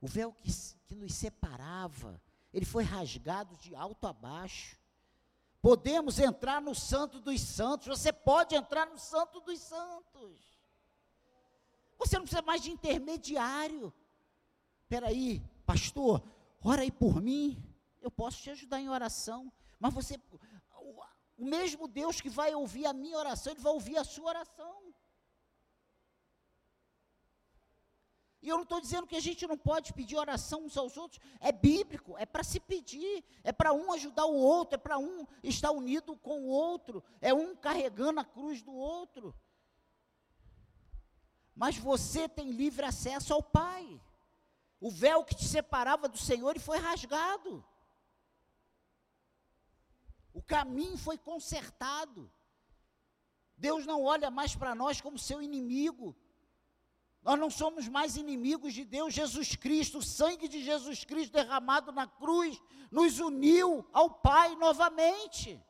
O 0.00 0.08
véu 0.08 0.32
que, 0.32 0.50
que 0.84 0.96
nos 0.96 1.14
separava, 1.14 2.20
ele 2.52 2.66
foi 2.66 2.82
rasgado 2.82 3.56
de 3.56 3.72
alto 3.72 4.08
a 4.08 4.12
baixo. 4.12 4.76
Podemos 5.62 6.18
entrar 6.18 6.60
no 6.60 6.74
Santo 6.74 7.20
dos 7.20 7.40
Santos. 7.40 7.86
Você 7.86 8.12
pode 8.12 8.56
entrar 8.56 8.86
no 8.86 8.98
Santo 8.98 9.40
dos 9.42 9.60
Santos. 9.60 10.58
Você 11.96 12.16
não 12.16 12.24
precisa 12.24 12.42
mais 12.42 12.62
de 12.62 12.72
intermediário 12.72 13.94
aí, 15.06 15.42
pastor, 15.64 16.22
ora 16.62 16.82
aí 16.82 16.90
por 16.90 17.20
mim. 17.20 17.62
Eu 18.00 18.10
posso 18.10 18.40
te 18.42 18.50
ajudar 18.50 18.80
em 18.80 18.88
oração, 18.88 19.52
mas 19.80 19.92
você, 19.92 20.20
o, 20.78 21.02
o 21.36 21.44
mesmo 21.44 21.88
Deus 21.88 22.20
que 22.20 22.30
vai 22.30 22.54
ouvir 22.54 22.86
a 22.86 22.92
minha 22.92 23.18
oração, 23.18 23.52
ele 23.52 23.60
vai 23.60 23.72
ouvir 23.72 23.96
a 23.98 24.04
sua 24.04 24.28
oração. 24.28 24.94
E 28.46 28.48
eu 28.48 28.56
não 28.56 28.62
estou 28.62 28.80
dizendo 28.80 29.08
que 29.08 29.16
a 29.16 29.20
gente 29.20 29.44
não 29.44 29.58
pode 29.58 29.92
pedir 29.92 30.16
oração 30.16 30.66
uns 30.66 30.76
aos 30.76 30.96
outros, 30.96 31.20
é 31.40 31.50
bíblico, 31.50 32.16
é 32.16 32.24
para 32.24 32.44
se 32.44 32.60
pedir, 32.60 33.24
é 33.42 33.50
para 33.50 33.72
um 33.72 33.92
ajudar 33.92 34.26
o 34.26 34.36
outro, 34.36 34.76
é 34.76 34.78
para 34.78 34.98
um 34.98 35.26
estar 35.42 35.72
unido 35.72 36.16
com 36.16 36.42
o 36.42 36.46
outro, 36.46 37.02
é 37.20 37.34
um 37.34 37.56
carregando 37.56 38.20
a 38.20 38.24
cruz 38.24 38.62
do 38.62 38.72
outro. 38.72 39.34
Mas 41.56 41.76
você 41.76 42.28
tem 42.28 42.52
livre 42.52 42.86
acesso 42.86 43.34
ao 43.34 43.42
Pai. 43.42 44.00
O 44.80 44.90
véu 44.90 45.24
que 45.24 45.34
te 45.34 45.44
separava 45.44 46.08
do 46.08 46.18
Senhor 46.18 46.58
foi 46.58 46.78
rasgado. 46.78 47.64
O 50.32 50.42
caminho 50.42 50.98
foi 50.98 51.16
consertado. 51.16 52.30
Deus 53.56 53.86
não 53.86 54.02
olha 54.02 54.30
mais 54.30 54.54
para 54.54 54.74
nós 54.74 55.00
como 55.00 55.18
seu 55.18 55.40
inimigo. 55.40 56.14
Nós 57.22 57.38
não 57.38 57.50
somos 57.50 57.88
mais 57.88 58.16
inimigos 58.16 58.74
de 58.74 58.84
Deus. 58.84 59.14
Jesus 59.14 59.56
Cristo, 59.56 59.98
o 59.98 60.02
sangue 60.02 60.46
de 60.46 60.62
Jesus 60.62 61.04
Cristo 61.04 61.32
derramado 61.32 61.90
na 61.90 62.06
cruz, 62.06 62.60
nos 62.90 63.18
uniu 63.18 63.88
ao 63.92 64.10
Pai 64.10 64.54
novamente. 64.56 65.60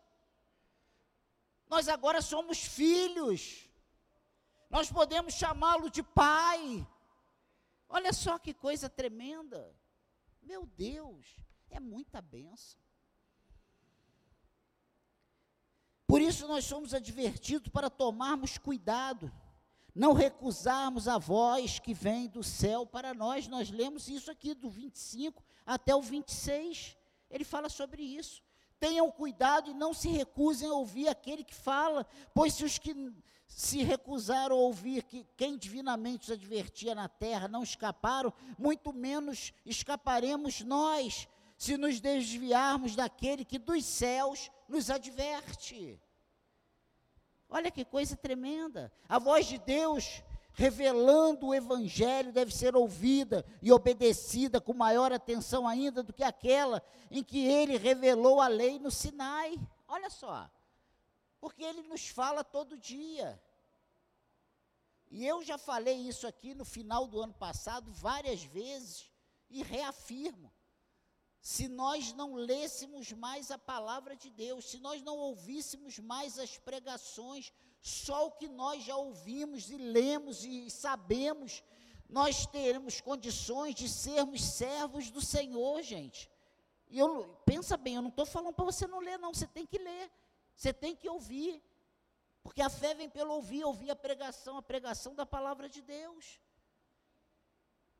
Nós 1.68 1.88
agora 1.88 2.20
somos 2.20 2.58
filhos. 2.58 3.68
Nós 4.68 4.90
podemos 4.90 5.34
chamá-lo 5.34 5.88
de 5.88 6.02
Pai. 6.02 6.86
Olha 7.88 8.12
só 8.12 8.38
que 8.38 8.52
coisa 8.52 8.88
tremenda. 8.88 9.74
Meu 10.42 10.66
Deus, 10.66 11.26
é 11.70 11.80
muita 11.80 12.20
benção. 12.20 12.80
Por 16.06 16.20
isso 16.20 16.46
nós 16.46 16.64
somos 16.64 16.94
advertidos 16.94 17.68
para 17.68 17.90
tomarmos 17.90 18.58
cuidado, 18.58 19.32
não 19.92 20.12
recusarmos 20.12 21.08
a 21.08 21.18
voz 21.18 21.80
que 21.80 21.92
vem 21.92 22.28
do 22.28 22.44
céu 22.44 22.86
para 22.86 23.12
nós. 23.12 23.48
Nós 23.48 23.70
lemos 23.70 24.08
isso 24.08 24.30
aqui 24.30 24.54
do 24.54 24.70
25 24.70 25.42
até 25.64 25.94
o 25.94 26.02
26. 26.02 26.96
Ele 27.28 27.44
fala 27.44 27.68
sobre 27.68 28.02
isso. 28.02 28.42
Tenham 28.78 29.10
cuidado 29.10 29.70
e 29.70 29.74
não 29.74 29.94
se 29.94 30.08
recusem 30.08 30.68
a 30.68 30.74
ouvir 30.74 31.08
aquele 31.08 31.42
que 31.42 31.54
fala, 31.54 32.06
pois 32.34 32.54
se 32.54 32.64
os 32.64 32.78
que 32.78 32.94
se 33.46 33.82
recusaram 33.82 34.56
a 34.56 34.60
ouvir 34.60 35.02
que 35.04 35.26
quem 35.36 35.56
divinamente 35.56 36.24
os 36.24 36.30
advertia 36.30 36.94
na 36.94 37.08
terra 37.08 37.48
não 37.48 37.62
escaparam, 37.62 38.32
muito 38.58 38.92
menos 38.92 39.52
escaparemos 39.64 40.60
nós, 40.60 41.28
se 41.56 41.76
nos 41.76 42.00
desviarmos 42.00 42.94
daquele 42.94 43.44
que 43.44 43.58
dos 43.58 43.84
céus 43.84 44.50
nos 44.68 44.90
adverte. 44.90 45.98
Olha 47.48 47.70
que 47.70 47.84
coisa 47.84 48.16
tremenda. 48.16 48.92
A 49.08 49.18
voz 49.18 49.46
de 49.46 49.58
Deus 49.58 50.22
revelando 50.52 51.48
o 51.48 51.54
Evangelho 51.54 52.32
deve 52.32 52.52
ser 52.52 52.74
ouvida 52.74 53.44
e 53.60 53.70
obedecida 53.70 54.58
com 54.58 54.72
maior 54.72 55.12
atenção 55.12 55.68
ainda 55.68 56.02
do 56.02 56.14
que 56.14 56.24
aquela 56.24 56.82
em 57.10 57.22
que 57.22 57.46
ele 57.46 57.76
revelou 57.76 58.40
a 58.40 58.48
lei 58.48 58.78
no 58.78 58.90
Sinai. 58.90 59.54
Olha 59.86 60.08
só. 60.08 60.50
Porque 61.46 61.62
ele 61.62 61.82
nos 61.82 62.08
fala 62.08 62.42
todo 62.42 62.76
dia. 62.76 63.40
E 65.08 65.24
eu 65.24 65.44
já 65.44 65.56
falei 65.56 65.94
isso 65.94 66.26
aqui 66.26 66.56
no 66.56 66.64
final 66.64 67.06
do 67.06 67.20
ano 67.20 67.34
passado 67.34 67.92
várias 67.92 68.42
vezes 68.42 69.08
e 69.48 69.62
reafirmo. 69.62 70.52
Se 71.40 71.68
nós 71.68 72.12
não 72.12 72.34
lêssemos 72.34 73.12
mais 73.12 73.52
a 73.52 73.58
palavra 73.58 74.16
de 74.16 74.28
Deus, 74.28 74.64
se 74.64 74.80
nós 74.80 75.00
não 75.02 75.16
ouvíssemos 75.16 76.00
mais 76.00 76.36
as 76.36 76.58
pregações, 76.58 77.52
só 77.80 78.26
o 78.26 78.32
que 78.32 78.48
nós 78.48 78.82
já 78.82 78.96
ouvimos 78.96 79.70
e 79.70 79.76
lemos 79.76 80.44
e 80.44 80.68
sabemos 80.68 81.62
nós 82.08 82.44
teremos 82.46 83.00
condições 83.00 83.76
de 83.76 83.88
sermos 83.88 84.42
servos 84.42 85.10
do 85.10 85.20
Senhor, 85.20 85.80
gente. 85.82 86.28
E 86.88 86.98
eu 86.98 87.36
pensa 87.44 87.76
bem, 87.76 87.94
eu 87.94 88.02
não 88.02 88.10
estou 88.10 88.26
falando 88.26 88.54
para 88.54 88.64
você 88.64 88.86
não 88.88 89.00
ler, 89.00 89.16
não. 89.18 89.32
Você 89.32 89.46
tem 89.46 89.64
que 89.64 89.78
ler, 89.78 90.10
você 90.56 90.72
tem 90.72 90.96
que 90.96 91.08
ouvir, 91.08 91.62
porque 92.42 92.62
a 92.62 92.70
fé 92.70 92.94
vem 92.94 93.10
pelo 93.10 93.34
ouvir, 93.34 93.62
ouvir 93.62 93.90
a 93.90 93.96
pregação, 93.96 94.56
a 94.56 94.62
pregação 94.62 95.14
da 95.14 95.26
palavra 95.26 95.68
de 95.68 95.82
Deus. 95.82 96.40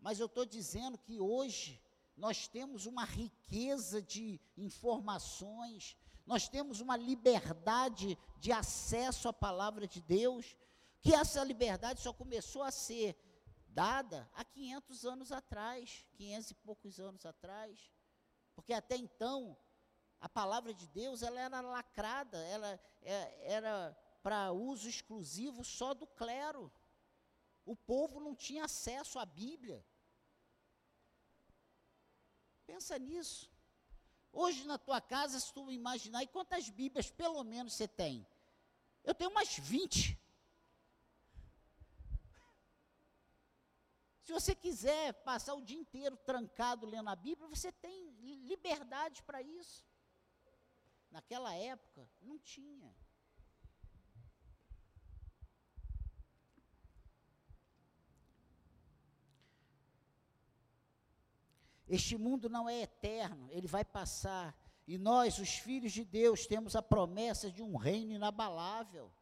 Mas 0.01 0.19
eu 0.19 0.27
estou 0.27 0.47
dizendo 0.47 0.97
que 0.97 1.21
hoje 1.21 1.83
nós 2.17 2.49
temos 2.49 2.87
uma 2.87 3.05
riqueza 3.05 4.01
de 4.01 4.41
informações, 4.57 5.97
nós 6.25 6.49
temos 6.49 6.81
uma 6.81 6.97
liberdade 6.97 8.19
de 8.39 8.51
acesso 8.51 9.29
à 9.29 9.33
palavra 9.33 9.87
de 9.87 10.01
Deus, 10.01 10.57
que 11.03 11.15
essa 11.15 11.45
liberdade 11.45 12.01
só 12.01 12.13
começou 12.13 12.63
a 12.63 12.71
ser 12.71 13.15
dada 13.69 14.29
há 14.35 14.43
500 14.43 15.05
anos 15.05 15.31
atrás, 15.31 16.07
500 16.15 16.51
e 16.51 16.55
poucos 16.55 16.99
anos 16.99 17.27
atrás, 17.27 17.93
porque 18.55 18.73
até 18.73 18.97
então 18.97 19.59
a 20.21 20.29
palavra 20.29 20.73
de 20.73 20.87
Deus 20.89 21.23
ela 21.23 21.41
era 21.41 21.61
lacrada, 21.61 22.39
ela 22.47 22.81
é, 23.03 23.53
era 23.53 23.97
para 24.23 24.53
uso 24.53 24.89
exclusivo 24.89 25.65
só 25.65 25.95
do 25.95 26.07
clero. 26.07 26.73
O 27.65 27.77
povo 27.77 28.21
não 28.21 28.35
tinha 28.35 28.65
acesso 28.65 29.19
à 29.19 29.27
Bíblia. 29.27 29.85
Pensa 32.67 32.99
nisso. 32.99 33.51
Hoje 34.33 34.65
na 34.65 34.79
tua 34.79 35.01
casa, 35.01 35.39
se 35.39 35.53
tu 35.53 35.71
imaginar, 35.71 36.23
e 36.23 36.27
quantas 36.27 36.69
Bíblias 36.69 37.11
pelo 37.11 37.43
menos 37.45 37.75
você 37.75 37.89
tem? 37.89 38.27
Eu 39.05 39.15
tenho 39.15 39.31
umas 39.31 39.57
20. 39.57 40.19
Se 44.23 44.33
você 44.33 44.57
quiser 44.57 45.13
passar 45.23 45.55
o 45.55 45.63
dia 45.63 45.79
inteiro 45.79 46.17
trancado 46.17 46.85
lendo 46.85 47.09
a 47.09 47.15
Bíblia, 47.15 47.49
você 47.49 47.71
tem 47.71 48.11
liberdade 48.45 49.23
para 49.23 49.41
isso. 49.41 49.87
Naquela 51.11 51.55
época, 51.55 52.09
não 52.21 52.39
tinha. 52.39 52.95
Este 61.89 62.17
mundo 62.17 62.49
não 62.49 62.69
é 62.69 62.83
eterno, 62.83 63.49
ele 63.53 63.69
vai 63.69 63.85
passar. 63.85 64.57
E 64.87 64.99
nós, 64.99 65.39
os 65.39 65.51
filhos 65.51 65.93
de 65.93 66.05
Deus, 66.05 66.47
temos 66.47 66.75
a 66.75 66.83
promessa 66.83 67.51
de 67.51 67.63
um 67.63 67.77
reino 67.77 68.13
inabalável. 68.13 69.13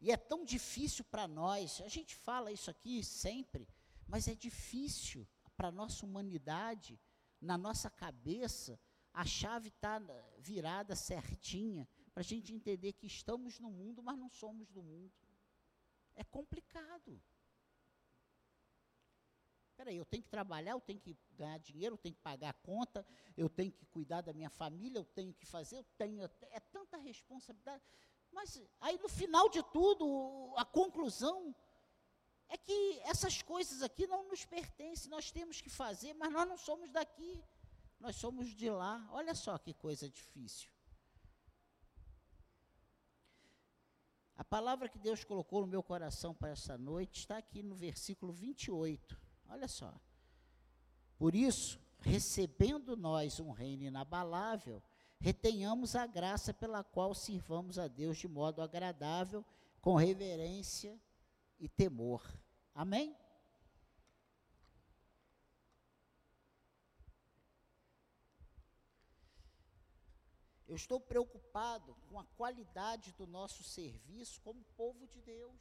E 0.00 0.10
é 0.10 0.16
tão 0.16 0.44
difícil 0.44 1.04
para 1.04 1.26
nós, 1.26 1.80
a 1.80 1.88
gente 1.88 2.14
fala 2.14 2.52
isso 2.52 2.70
aqui 2.70 3.02
sempre, 3.02 3.66
mas 4.06 4.28
é 4.28 4.34
difícil 4.34 5.26
para 5.56 5.68
a 5.68 5.72
nossa 5.72 6.04
humanidade, 6.04 7.00
na 7.40 7.56
nossa 7.56 7.88
cabeça, 7.88 8.78
a 9.14 9.24
chave 9.24 9.68
está 9.68 10.02
virada 10.38 10.96
certinha, 10.96 11.88
para 12.12 12.20
a 12.20 12.24
gente 12.24 12.52
entender 12.52 12.92
que 12.92 13.06
estamos 13.06 13.60
no 13.60 13.70
mundo, 13.70 14.02
mas 14.02 14.18
não 14.18 14.28
somos 14.28 14.68
do 14.70 14.82
mundo. 14.82 15.12
É 16.16 16.24
complicado. 16.24 17.22
Peraí, 19.76 19.96
eu 19.96 20.04
tenho 20.04 20.22
que 20.22 20.28
trabalhar, 20.28 20.72
eu 20.72 20.80
tenho 20.80 21.00
que 21.00 21.16
ganhar 21.32 21.58
dinheiro, 21.58 21.94
eu 21.94 21.98
tenho 21.98 22.14
que 22.14 22.20
pagar 22.20 22.50
a 22.50 22.52
conta, 22.52 23.06
eu 23.36 23.48
tenho 23.48 23.72
que 23.72 23.86
cuidar 23.86 24.20
da 24.20 24.32
minha 24.32 24.50
família, 24.50 24.98
eu 24.98 25.04
tenho 25.04 25.32
que 25.32 25.46
fazer, 25.46 25.76
eu 25.76 25.84
tenho. 25.96 26.24
É 26.50 26.60
tanta 26.60 26.96
responsabilidade. 26.96 27.82
Mas 28.32 28.60
aí 28.80 28.98
no 28.98 29.08
final 29.08 29.48
de 29.48 29.62
tudo, 29.72 30.52
a 30.56 30.64
conclusão 30.64 31.54
é 32.48 32.56
que 32.56 33.00
essas 33.04 33.42
coisas 33.42 33.82
aqui 33.82 34.06
não 34.06 34.28
nos 34.28 34.44
pertencem, 34.44 35.10
nós 35.10 35.30
temos 35.30 35.60
que 35.60 35.70
fazer, 35.70 36.14
mas 36.14 36.32
nós 36.32 36.48
não 36.48 36.56
somos 36.56 36.90
daqui, 36.90 37.42
nós 38.04 38.16
somos 38.16 38.54
de 38.54 38.68
lá. 38.68 39.08
Olha 39.10 39.34
só 39.34 39.56
que 39.56 39.72
coisa 39.72 40.10
difícil. 40.10 40.68
A 44.36 44.44
palavra 44.44 44.90
que 44.90 44.98
Deus 44.98 45.24
colocou 45.24 45.62
no 45.62 45.66
meu 45.66 45.82
coração 45.82 46.34
para 46.34 46.50
essa 46.50 46.76
noite 46.76 47.20
está 47.20 47.38
aqui 47.38 47.62
no 47.62 47.74
versículo 47.74 48.30
28. 48.30 49.18
Olha 49.48 49.66
só. 49.66 49.98
Por 51.16 51.34
isso, 51.34 51.80
recebendo 52.00 52.94
nós 52.94 53.40
um 53.40 53.52
reino 53.52 53.84
inabalável, 53.84 54.82
retenhamos 55.18 55.96
a 55.96 56.06
graça 56.06 56.52
pela 56.52 56.84
qual 56.84 57.14
sirvamos 57.14 57.78
a 57.78 57.88
Deus 57.88 58.18
de 58.18 58.28
modo 58.28 58.60
agradável, 58.60 59.42
com 59.80 59.94
reverência 59.94 61.00
e 61.58 61.70
temor. 61.70 62.22
Amém? 62.74 63.16
Eu 70.74 70.76
estou 70.76 70.98
preocupado 70.98 71.94
com 72.08 72.18
a 72.18 72.24
qualidade 72.38 73.12
do 73.12 73.28
nosso 73.28 73.62
serviço 73.62 74.40
como 74.40 74.64
povo 74.76 75.06
de 75.06 75.20
Deus. 75.22 75.60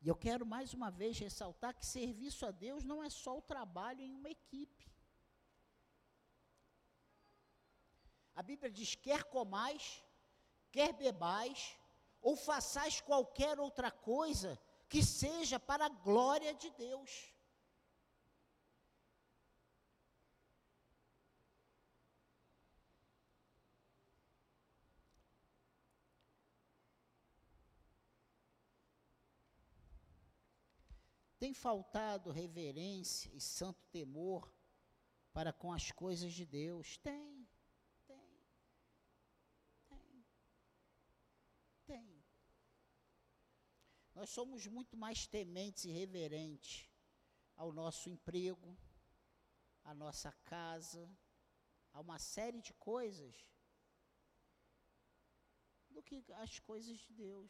E 0.00 0.06
eu 0.06 0.14
quero 0.14 0.46
mais 0.46 0.72
uma 0.72 0.92
vez 0.92 1.18
ressaltar 1.18 1.74
que 1.74 1.84
serviço 1.84 2.46
a 2.46 2.52
Deus 2.52 2.84
não 2.84 3.02
é 3.02 3.10
só 3.10 3.36
o 3.36 3.42
trabalho 3.42 4.00
em 4.00 4.14
uma 4.14 4.30
equipe. 4.30 4.86
A 8.36 8.44
Bíblia 8.44 8.70
diz: 8.70 8.94
quer 8.94 9.24
comais, 9.24 10.04
quer 10.70 10.92
bebais, 10.92 11.76
ou 12.20 12.36
façais 12.36 13.00
qualquer 13.00 13.58
outra 13.60 13.90
coisa 13.90 14.58
que 14.88 15.04
seja 15.04 15.58
para 15.58 15.86
a 15.86 15.88
glória 15.88 16.54
de 16.54 16.70
Deus. 16.70 17.32
Tem 31.38 31.54
faltado 31.54 32.32
reverência 32.32 33.30
e 33.32 33.40
santo 33.40 33.86
temor 33.92 34.52
para 35.32 35.52
com 35.52 35.72
as 35.72 35.92
coisas 35.92 36.32
de 36.32 36.44
Deus? 36.44 36.96
Tem, 36.96 37.48
tem, 38.08 38.40
tem. 41.86 42.24
Nós 44.18 44.30
somos 44.30 44.66
muito 44.66 44.96
mais 44.96 45.28
tementes 45.28 45.84
e 45.84 45.92
reverentes 45.92 46.90
ao 47.56 47.70
nosso 47.70 48.10
emprego, 48.10 48.76
à 49.84 49.94
nossa 49.94 50.32
casa, 50.42 51.08
a 51.92 52.00
uma 52.00 52.18
série 52.18 52.60
de 52.60 52.74
coisas, 52.74 53.46
do 55.88 56.02
que 56.02 56.24
as 56.32 56.58
coisas 56.58 56.98
de 56.98 57.12
Deus. 57.12 57.48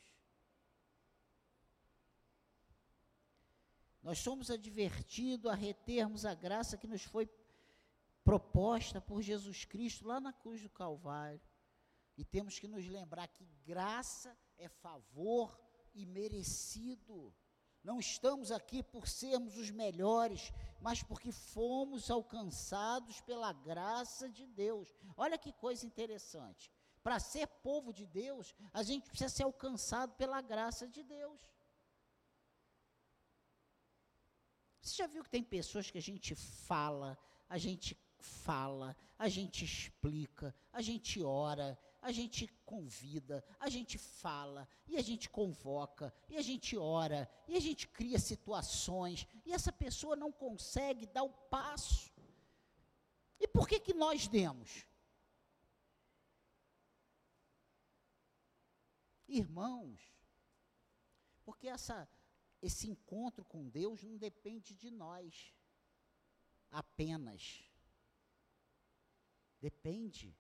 Nós 4.03 4.19
somos 4.19 4.51
advertidos 4.51 5.51
a 5.51 5.55
retermos 5.55 6.27
a 6.27 6.35
graça 6.35 6.77
que 6.77 6.87
nos 6.87 7.03
foi 7.03 7.31
proposta 8.23 9.01
por 9.01 9.23
Jesus 9.23 9.65
Cristo 9.65 10.07
lá 10.07 10.21
na 10.21 10.35
cruz 10.35 10.61
do 10.61 10.69
Calvário. 10.69 11.41
E 12.15 12.27
temos 12.27 12.59
que 12.59 12.69
nos 12.69 12.87
lembrar 12.87 13.27
que 13.29 13.47
graça 13.65 14.39
é 14.59 14.69
favor 14.69 15.68
e 15.99 16.07
merecido. 16.07 17.35
Não 17.83 17.99
estamos 17.99 18.51
aqui 18.51 18.83
por 18.83 19.09
sermos 19.09 19.57
os 19.57 19.71
melhores, 19.71 20.53
mas 20.81 21.03
porque 21.03 21.33
fomos 21.33 22.11
alcançados 22.11 23.21
pela 23.23 23.53
graça 23.53 24.29
de 24.29 24.47
Deus. 24.47 24.95
Olha 25.17 25.39
que 25.39 25.53
coisa 25.53 25.87
interessante. 25.87 26.71
Para 27.03 27.19
ser 27.19 27.47
povo 27.47 27.93
de 27.93 28.07
Deus, 28.07 28.55
a 28.73 28.83
gente 28.83 29.09
precisa 29.09 29.31
ser 29.31 29.45
alcançado 29.45 30.13
pela 30.15 30.41
graça 30.41 30.87
de 30.87 31.03
Deus. 31.03 31.41
Você 34.83 34.97
já 34.97 35.07
viu 35.07 35.23
que 35.23 35.31
tem 35.31 35.43
pessoas 35.43 35.91
que 35.91 35.99
a 35.99 36.03
gente 36.03 36.35
fala, 36.35 37.19
a 37.49 37.59
gente 37.59 37.97
fala, 38.19 38.97
a 39.19 39.29
gente 39.29 39.65
explica, 39.65 40.55
a 40.73 40.81
gente 40.81 41.23
ora, 41.23 41.79
a 42.01 42.13
gente 42.13 42.47
convida, 42.65 43.45
a 43.59 43.69
gente 43.69 43.99
fala, 43.99 44.69
e 44.87 44.97
a 44.97 45.03
gente 45.03 45.29
convoca, 45.29 46.15
e 46.29 46.37
a 46.37 46.43
gente 46.43 46.77
ora, 46.77 47.29
e 47.47 47.57
a 47.57 47.61
gente 47.61 47.89
cria 47.89 48.19
situações, 48.19 49.27
e 49.45 49.53
essa 49.53 49.73
pessoa 49.73 50.15
não 50.15 50.31
consegue 50.31 51.07
dar 51.07 51.25
o 51.25 51.31
passo. 51.31 52.13
E 53.41 53.47
por 53.47 53.69
que 53.69 53.81
que 53.81 53.95
nós 53.95 54.29
demos? 54.29 54.87
Irmãos, 59.27 60.01
porque 61.45 61.69
essa 61.69 62.09
esse 62.61 62.89
encontro 62.89 63.45
com 63.45 63.69
Deus 63.69 64.03
não 64.03 64.17
depende 64.17 64.75
de 64.75 64.91
nós. 64.91 65.55
apenas. 66.71 67.65
Depende 69.61 70.37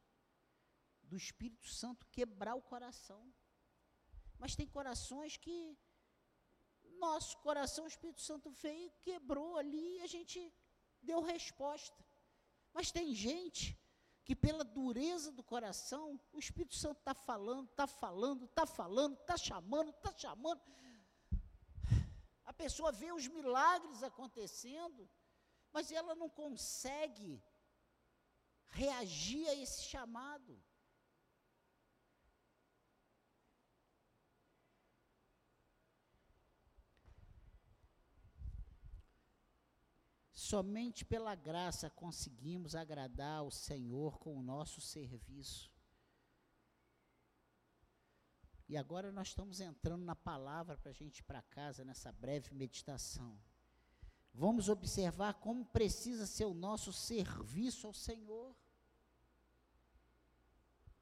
do 1.08 1.16
Espírito 1.16 1.68
Santo 1.80 2.06
quebrar 2.16 2.54
o 2.54 2.62
coração. 2.62 3.22
Mas 4.38 4.54
tem 4.54 4.66
corações 4.66 5.36
que 5.36 5.76
nosso 6.98 7.38
coração, 7.38 7.84
o 7.84 7.88
Espírito 7.88 8.20
Santo 8.20 8.50
veio, 8.50 8.90
quebrou 9.02 9.56
ali 9.56 9.96
e 9.96 10.02
a 10.02 10.06
gente 10.06 10.52
deu 11.02 11.20
resposta. 11.22 12.04
Mas 12.72 12.90
tem 12.90 13.14
gente 13.14 13.78
que 14.24 14.36
pela 14.36 14.64
dureza 14.64 15.32
do 15.32 15.42
coração, 15.42 16.20
o 16.32 16.38
Espírito 16.38 16.74
Santo 16.74 16.98
está 16.98 17.14
falando, 17.14 17.68
está 17.70 17.86
falando, 17.86 18.44
está 18.44 18.66
falando, 18.66 19.14
está 19.18 19.36
chamando, 19.36 19.90
está 19.90 20.12
chamando. 20.12 20.60
A 22.44 22.52
pessoa 22.52 22.92
vê 22.92 23.10
os 23.12 23.26
milagres 23.26 24.02
acontecendo, 24.02 25.08
mas 25.72 25.90
ela 25.90 26.14
não 26.14 26.28
consegue 26.28 27.42
reagir 28.68 29.48
a 29.48 29.54
esse 29.54 29.84
chamado. 29.84 30.62
Somente 40.48 41.04
pela 41.04 41.34
graça 41.34 41.90
conseguimos 41.90 42.74
agradar 42.74 43.44
o 43.44 43.50
Senhor 43.50 44.18
com 44.18 44.34
o 44.34 44.42
nosso 44.42 44.80
serviço. 44.80 45.70
E 48.66 48.74
agora 48.74 49.12
nós 49.12 49.28
estamos 49.28 49.60
entrando 49.60 50.06
na 50.06 50.16
palavra 50.16 50.78
para 50.78 50.88
a 50.88 50.94
gente 50.94 51.18
ir 51.18 51.24
para 51.24 51.42
casa 51.42 51.84
nessa 51.84 52.10
breve 52.10 52.54
meditação. 52.54 53.38
Vamos 54.32 54.70
observar 54.70 55.34
como 55.34 55.66
precisa 55.66 56.24
ser 56.24 56.46
o 56.46 56.54
nosso 56.54 56.94
serviço 56.94 57.86
ao 57.86 57.92
Senhor. 57.92 58.56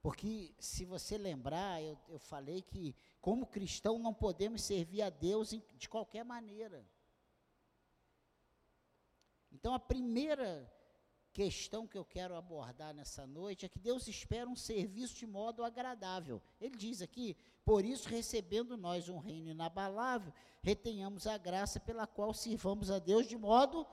Porque, 0.03 0.57
se 0.59 0.85
você 0.85 1.17
lembrar, 1.17 1.81
eu, 1.81 1.97
eu 2.09 2.19
falei 2.19 2.63
que, 2.63 2.97
como 3.21 3.47
cristão, 3.47 3.97
não 3.97 4.13
podemos 4.13 4.61
servir 4.63 5.03
a 5.03 5.09
Deus 5.09 5.51
de 5.51 5.89
qualquer 5.89 6.25
maneira. 6.25 6.85
Então, 9.57 9.73
a 9.73 9.79
primeira 9.79 10.71
questão 11.33 11.87
que 11.87 11.97
eu 11.97 12.05
quero 12.05 12.37
abordar 12.37 12.93
nessa 12.93 13.27
noite 13.27 13.65
é 13.65 13.69
que 13.71 13.79
Deus 13.79 14.07
espera 14.07 14.49
um 14.49 14.55
serviço 14.55 15.15
de 15.17 15.27
modo 15.27 15.65
agradável. 15.65 16.43
Ele 16.61 16.77
diz 16.77 17.01
aqui: 17.01 17.35
por 17.65 17.83
isso, 17.83 18.07
recebendo 18.11 18.77
nós 18.77 19.09
um 19.09 19.17
reino 19.19 19.49
inabalável, 19.49 20.31
retenhamos 20.63 21.27
a 21.27 21.39
graça 21.39 21.81
pela 21.81 22.07
qual 22.07 22.35
sirvamos 22.35 22.91
a 22.91 22.99
Deus 22.99 23.27
de 23.27 23.37
modo 23.39 23.87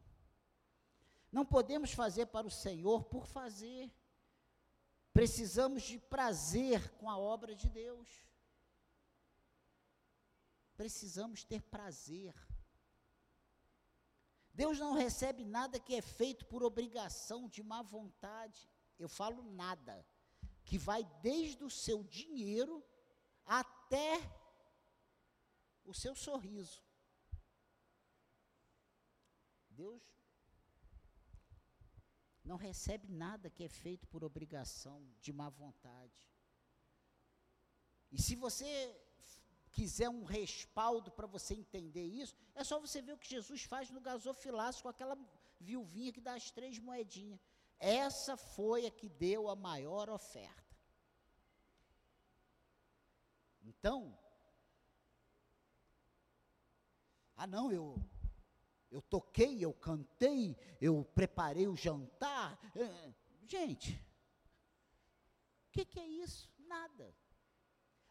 Não 1.31 1.45
podemos 1.45 1.91
fazer 1.91 2.25
para 2.25 2.47
o 2.47 2.51
Senhor 2.51 3.03
por 3.03 3.27
fazer. 3.27 3.91
Precisamos 5.13 5.83
de 5.83 5.99
prazer 5.99 6.89
com 6.97 7.07
a 7.07 7.17
obra 7.17 7.55
de 7.55 7.69
Deus 7.69 8.26
precisamos 10.77 11.43
ter 11.43 11.61
prazer. 11.63 12.33
Deus 14.53 14.79
não 14.79 14.93
recebe 14.93 15.43
nada 15.43 15.79
que 15.79 15.95
é 15.95 16.01
feito 16.01 16.45
por 16.45 16.63
obrigação, 16.63 17.49
de 17.49 17.61
má 17.61 17.81
vontade. 17.81 18.69
Eu 18.97 19.09
falo 19.09 19.41
nada, 19.43 20.05
que 20.63 20.77
vai 20.77 21.03
desde 21.21 21.63
o 21.63 21.69
seu 21.69 22.03
dinheiro 22.03 22.83
até 23.45 24.19
o 25.83 25.93
seu 25.93 26.15
sorriso. 26.15 26.81
Deus 29.69 30.01
não 32.43 32.55
recebe 32.55 33.07
nada 33.07 33.49
que 33.49 33.63
é 33.63 33.69
feito 33.69 34.07
por 34.07 34.23
obrigação, 34.23 35.05
de 35.21 35.31
má 35.31 35.49
vontade. 35.49 36.27
E 38.11 38.21
se 38.21 38.35
você 38.35 38.69
quiser 39.77 40.09
um 40.09 40.23
respaldo 40.23 41.11
para 41.11 41.27
você 41.27 41.53
entender 41.53 42.03
isso, 42.03 42.35
é 42.55 42.63
só 42.63 42.79
você 42.79 42.99
ver 42.99 43.13
o 43.13 43.17
que 43.17 43.29
Jesus 43.29 43.61
faz 43.61 43.91
no 43.91 44.01
gasofilaço 44.01 44.81
com 44.81 44.89
aquela 44.89 45.15
viuvinha 45.59 46.11
que 46.11 46.19
dá 46.19 46.33
as 46.33 46.49
três 46.49 46.79
moedinhas. 46.79 47.39
Essa 47.77 48.35
foi 48.35 48.87
a 48.87 48.91
que 48.91 49.07
deu 49.07 49.47
a 49.47 49.55
maior 49.55 50.09
oferta. 50.09 50.75
Então, 53.61 54.17
ah 57.35 57.45
não, 57.45 57.71
eu 57.71 57.85
eu 58.89 59.01
toquei, 59.01 59.63
eu 59.63 59.73
cantei, 59.73 60.57
eu 60.81 61.05
preparei 61.13 61.67
o 61.67 61.75
jantar. 61.75 62.57
É, 62.75 63.13
gente, 63.45 63.93
o 65.67 65.71
que, 65.71 65.85
que 65.85 65.99
é 65.99 66.07
isso? 66.07 66.49
Nada. 66.57 67.13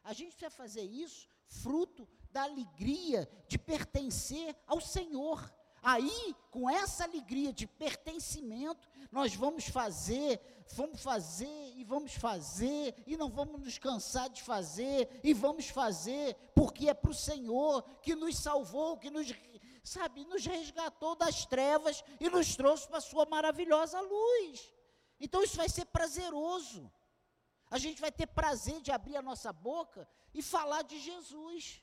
A 0.05 0.12
gente 0.12 0.37
precisa 0.37 0.50
fazer 0.50 0.83
isso 0.83 1.29
fruto 1.46 2.09
da 2.30 2.42
alegria 2.42 3.28
de 3.48 3.59
pertencer 3.59 4.54
ao 4.66 4.80
Senhor. 4.80 5.52
Aí, 5.82 6.35
com 6.50 6.68
essa 6.68 7.04
alegria 7.04 7.52
de 7.52 7.66
pertencimento, 7.66 8.88
nós 9.12 9.35
vamos 9.35 9.68
fazer, 9.68 10.40
vamos 10.74 11.00
fazer 11.00 11.72
e 11.76 11.85
vamos 11.85 12.14
fazer, 12.14 12.94
e 13.06 13.16
não 13.16 13.30
vamos 13.30 13.61
nos 13.61 13.78
cansar 13.78 14.28
de 14.28 14.42
fazer, 14.42 15.20
e 15.22 15.32
vamos 15.32 15.68
fazer, 15.68 16.35
porque 16.54 16.88
é 16.88 16.94
para 16.94 17.11
o 17.11 17.14
Senhor 17.14 17.82
que 18.02 18.16
nos 18.16 18.37
salvou, 18.37 18.96
que 18.96 19.11
nos, 19.11 19.32
sabe, 19.85 20.24
nos 20.24 20.44
resgatou 20.44 21.14
das 21.14 21.46
trevas 21.46 22.02
e 22.20 22.28
nos 22.28 22.56
trouxe 22.56 22.88
para 22.88 22.98
a 22.98 23.00
sua 23.00 23.24
maravilhosa 23.26 24.00
luz. 24.00 24.74
Então 25.20 25.42
isso 25.42 25.56
vai 25.56 25.68
ser 25.68 25.85
prazeroso. 25.87 26.90
A 27.68 27.79
gente 27.79 28.00
vai 28.00 28.12
ter 28.12 28.26
prazer 28.29 28.81
de 28.81 28.92
abrir 28.92 29.16
a 29.16 29.22
nossa 29.22 29.52
boca 29.52 30.09
e 30.33 30.40
falar 30.42 30.83
de 30.83 30.98
Jesus. 31.00 31.83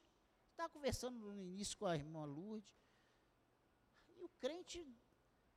Estava 0.51 0.69
conversando 0.69 1.17
no 1.19 1.35
início 1.35 1.77
com 1.77 1.85
a 1.85 1.95
irmã 1.95 2.23
Lourdes. 2.23 2.71
E 4.07 4.23
o 4.23 4.29
crente, 4.39 4.79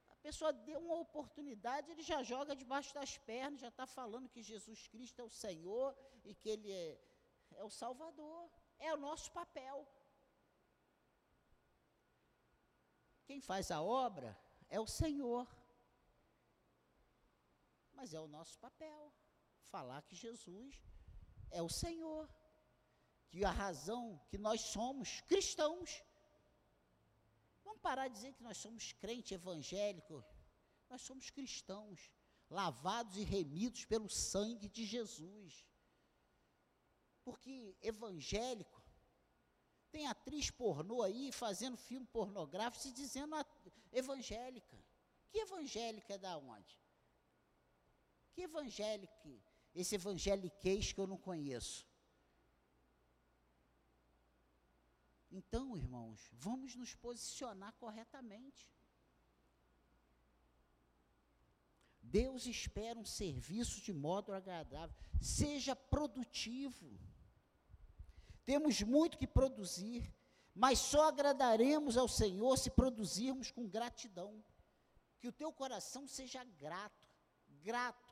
a 0.08 0.16
pessoa 0.16 0.52
deu 0.52 0.80
uma 0.80 0.96
oportunidade, 0.96 1.90
ele 1.90 2.02
já 2.02 2.22
joga 2.22 2.56
debaixo 2.56 2.92
das 2.92 3.16
pernas, 3.18 3.60
já 3.60 3.68
está 3.68 3.86
falando 3.86 4.28
que 4.28 4.42
Jesus 4.42 4.88
Cristo 4.88 5.20
é 5.20 5.24
o 5.24 5.30
Senhor 5.30 5.96
e 6.24 6.34
que 6.34 6.48
Ele 6.48 6.72
é, 6.72 7.00
é 7.52 7.64
o 7.64 7.70
Salvador. 7.70 8.50
É 8.78 8.92
o 8.92 8.96
nosso 8.96 9.30
papel. 9.32 9.88
Quem 13.24 13.40
faz 13.40 13.70
a 13.70 13.80
obra 13.80 14.36
é 14.68 14.78
o 14.80 14.86
Senhor. 14.86 15.46
Mas 17.92 18.12
é 18.12 18.20
o 18.20 18.28
nosso 18.28 18.58
papel 18.58 19.12
falar 19.66 20.02
que 20.02 20.14
Jesus 20.14 20.80
é 21.50 21.62
o 21.62 21.68
Senhor, 21.68 22.28
que 23.28 23.44
a 23.44 23.50
razão 23.50 24.20
que 24.28 24.38
nós 24.38 24.60
somos 24.60 25.20
cristãos. 25.22 26.02
Vamos 27.64 27.80
parar 27.80 28.08
de 28.08 28.14
dizer 28.14 28.32
que 28.32 28.42
nós 28.42 28.56
somos 28.56 28.92
crente 28.92 29.34
evangélico. 29.34 30.24
Nós 30.88 31.02
somos 31.02 31.30
cristãos, 31.30 32.10
lavados 32.48 33.16
e 33.16 33.24
remidos 33.24 33.84
pelo 33.84 34.08
sangue 34.08 34.68
de 34.68 34.84
Jesus. 34.84 35.64
Porque 37.24 37.76
evangélico 37.82 38.82
tem 39.90 40.06
atriz 40.06 40.50
pornô 40.50 41.02
aí 41.02 41.32
fazendo 41.32 41.76
filme 41.76 42.06
pornográfico 42.06 42.82
se 42.82 42.92
dizendo 42.92 43.34
evangélica. 43.92 44.76
Que 45.30 45.38
evangélica 45.38 46.14
é 46.14 46.18
da 46.18 46.36
onde? 46.36 46.78
Que 48.32 48.42
evangélica 48.42 49.28
esse 49.76 49.94
evangeliquez 49.94 50.92
que 50.92 51.00
eu 51.00 51.06
não 51.06 51.18
conheço. 51.18 51.86
Então, 55.30 55.76
irmãos, 55.76 56.30
vamos 56.32 56.74
nos 56.74 56.94
posicionar 56.94 57.74
corretamente. 57.74 58.66
Deus 62.00 62.46
espera 62.46 62.98
um 62.98 63.04
serviço 63.04 63.82
de 63.82 63.92
modo 63.92 64.32
agradável. 64.32 64.96
Seja 65.20 65.76
produtivo. 65.76 66.98
Temos 68.46 68.80
muito 68.80 69.18
que 69.18 69.26
produzir, 69.26 70.14
mas 70.54 70.78
só 70.78 71.08
agradaremos 71.08 71.98
ao 71.98 72.08
Senhor 72.08 72.56
se 72.56 72.70
produzirmos 72.70 73.50
com 73.50 73.68
gratidão. 73.68 74.42
Que 75.20 75.28
o 75.28 75.32
teu 75.32 75.52
coração 75.52 76.06
seja 76.06 76.42
grato, 76.44 77.08
grato 77.62 78.05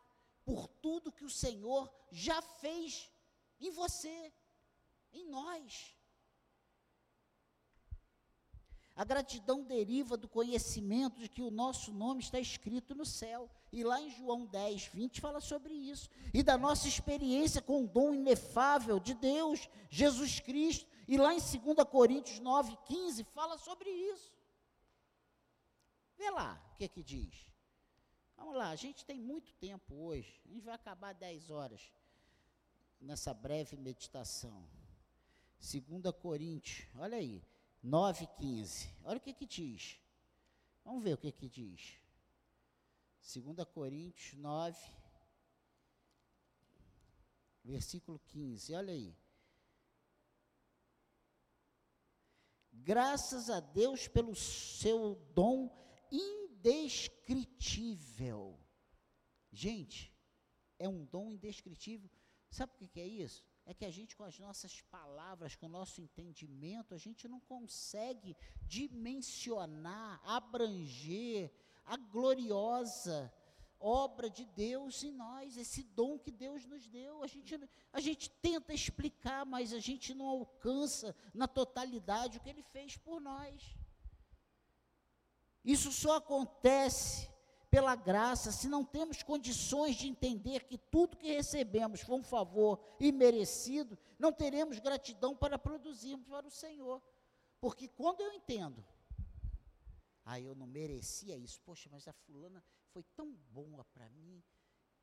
por 0.45 0.69
tudo 0.69 1.13
que 1.13 1.25
o 1.25 1.31
Senhor 1.31 1.93
já 2.11 2.41
fez 2.43 3.11
em 3.61 3.71
você, 3.71 4.33
em 5.13 5.29
nós. 5.29 5.97
A 8.97 9.05
gratidão 9.05 9.65
deriva 9.65 10.17
do 10.17 10.29
conhecimento 10.29 11.19
de 11.19 11.29
que 11.29 11.43
o 11.43 11.51
nosso 11.51 11.93
nome 11.93 12.23
está 12.23 12.39
escrito 12.39 12.95
no 12.95 13.05
céu. 13.05 13.51
E 13.73 13.83
lá 13.83 14.01
em 14.01 14.09
João 14.09 14.47
10, 14.47 14.87
20 14.87 15.21
fala 15.21 15.41
sobre 15.41 15.75
isso. 15.75 16.09
E 16.33 16.45
da 16.45 16.57
nossa 16.57 16.87
experiência 16.87 17.61
com 17.61 17.83
o 17.83 17.89
dom 17.89 18.15
inefável 18.15 19.01
de 19.01 19.15
Deus, 19.15 19.69
Jesus 19.91 20.39
Cristo, 20.39 20.87
E 21.09 21.19
lá 21.19 21.35
em 21.35 21.39
2 21.39 21.89
Coríntios 21.91 22.39
9, 22.39 22.79
15, 22.87 23.25
fala 23.25 23.59
sobre 23.59 23.91
isso. 23.91 24.33
Vê 26.17 26.31
lá 26.31 26.63
o 26.73 26.77
que 26.77 26.85
é 26.85 26.89
que 26.89 27.03
diz. 27.03 27.54
Vamos 28.37 28.57
lá, 28.57 28.71
a 28.71 28.77
gente 28.77 29.05
tem 29.05 29.19
muito 29.19 29.53
tempo 29.55 29.95
hoje. 29.95 30.41
A 30.45 30.49
gente 30.49 30.65
vai 30.65 30.75
acabar 30.75 31.13
10 31.13 31.51
horas 31.51 31.93
nessa 33.01 33.33
breve 33.33 33.77
meditação. 33.77 34.69
2 35.61 36.15
Coríntios, 36.21 36.87
olha 36.97 37.17
aí, 37.17 37.43
9, 37.83 38.27
15. 38.39 38.91
Olha 39.05 39.19
o 39.19 39.21
que 39.21 39.33
que 39.33 39.47
diz. 39.47 39.99
Vamos 40.85 41.03
ver 41.03 41.15
o 41.15 41.19
que 41.19 41.33
que 41.33 41.49
diz. 41.49 41.99
2 43.35 43.65
Coríntios 43.73 44.39
9, 44.39 44.79
versículo 47.65 48.19
15. 48.27 48.75
Olha 48.75 48.93
aí. 48.93 49.17
Graças 52.73 53.49
a 53.49 53.61
Deus 53.61 54.09
pelo 54.09 54.35
seu 54.35 55.15
dom 55.35 55.71
indescritível. 56.65 58.59
Gente, 59.53 60.13
é 60.79 60.89
um 60.89 61.05
dom 61.05 61.31
indescritível. 61.31 62.11
Sabe 62.51 62.73
o 62.73 62.89
que 62.89 63.01
é 63.01 63.07
isso? 63.07 63.45
É 63.67 63.75
que 63.75 63.85
a 63.85 63.91
gente, 63.91 64.17
com 64.17 64.25
as 64.25 64.39
nossas 64.39 64.81
palavras, 64.83 65.55
com 65.57 65.67
o 65.67 65.69
nosso 65.69 66.01
entendimento, 66.01 66.95
a 66.95 66.99
gente 66.99 67.29
não 67.29 67.41
consegue 67.41 68.37
dimensionar, 68.63 70.21
abranger 70.25 71.53
a 71.85 71.97
gloriosa 71.97 73.33
obra 73.79 74.31
de 74.31 74.47
Deus 74.47 75.03
em 75.03 75.13
nós, 75.13 75.59
esse 75.59 75.83
dom 75.83 76.19
que 76.19 76.31
Deus 76.31 76.65
nos 76.65 76.87
deu. 76.87 77.23
A 77.23 77.27
gente, 77.27 77.61
a 77.93 78.01
gente 78.01 78.31
tenta 78.31 78.73
explicar, 78.73 79.45
mas 79.45 79.75
a 79.75 79.79
gente 79.79 80.15
não 80.15 80.27
alcança 80.27 81.15
na 81.35 81.47
totalidade 81.47 82.39
o 82.39 82.41
que 82.41 82.49
Ele 82.49 82.63
fez 82.63 82.97
por 82.97 83.21
nós. 83.21 83.77
Isso 85.65 85.91
só 85.91 86.17
acontece 86.17 87.33
pela 87.71 87.97
graça 87.97 88.53
se 88.53 88.69
não 88.69 88.85
temos 88.85 89.23
condições 89.23 89.97
de 89.97 90.07
entender 90.07 90.65
que 90.65 90.79
tudo 90.79 91.17
que 91.17 91.33
recebemos 91.33 92.03
foi 92.03 92.17
um 92.17 92.23
favor 92.23 92.81
imerecido, 93.01 93.99
não 94.19 94.33
teremos 94.33 94.79
gratidão 94.79 95.35
para 95.35 95.59
produzirmos 95.59 96.29
para 96.29 96.47
o 96.47 96.51
Senhor. 96.51 97.03
Porque 97.61 97.89
quando 97.89 98.21
eu 98.21 98.33
entendo, 98.33 98.85
ah, 100.25 100.39
eu 100.39 100.55
não 100.55 100.67
merecia 100.67 101.37
isso, 101.37 101.61
poxa, 101.63 101.89
mas 101.91 102.07
a 102.07 102.13
fulana 102.13 102.63
foi 102.91 103.03
tão 103.17 103.33
boa 103.51 103.85
para 103.87 104.09
mim, 104.11 104.43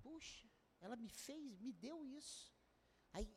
puxa, 0.02 0.47
ela 0.80 0.95
me 0.95 1.10
fez, 1.10 1.60
me 1.60 1.74
deu 1.74 2.06
isso. 2.06 2.54
Aí 3.12 3.30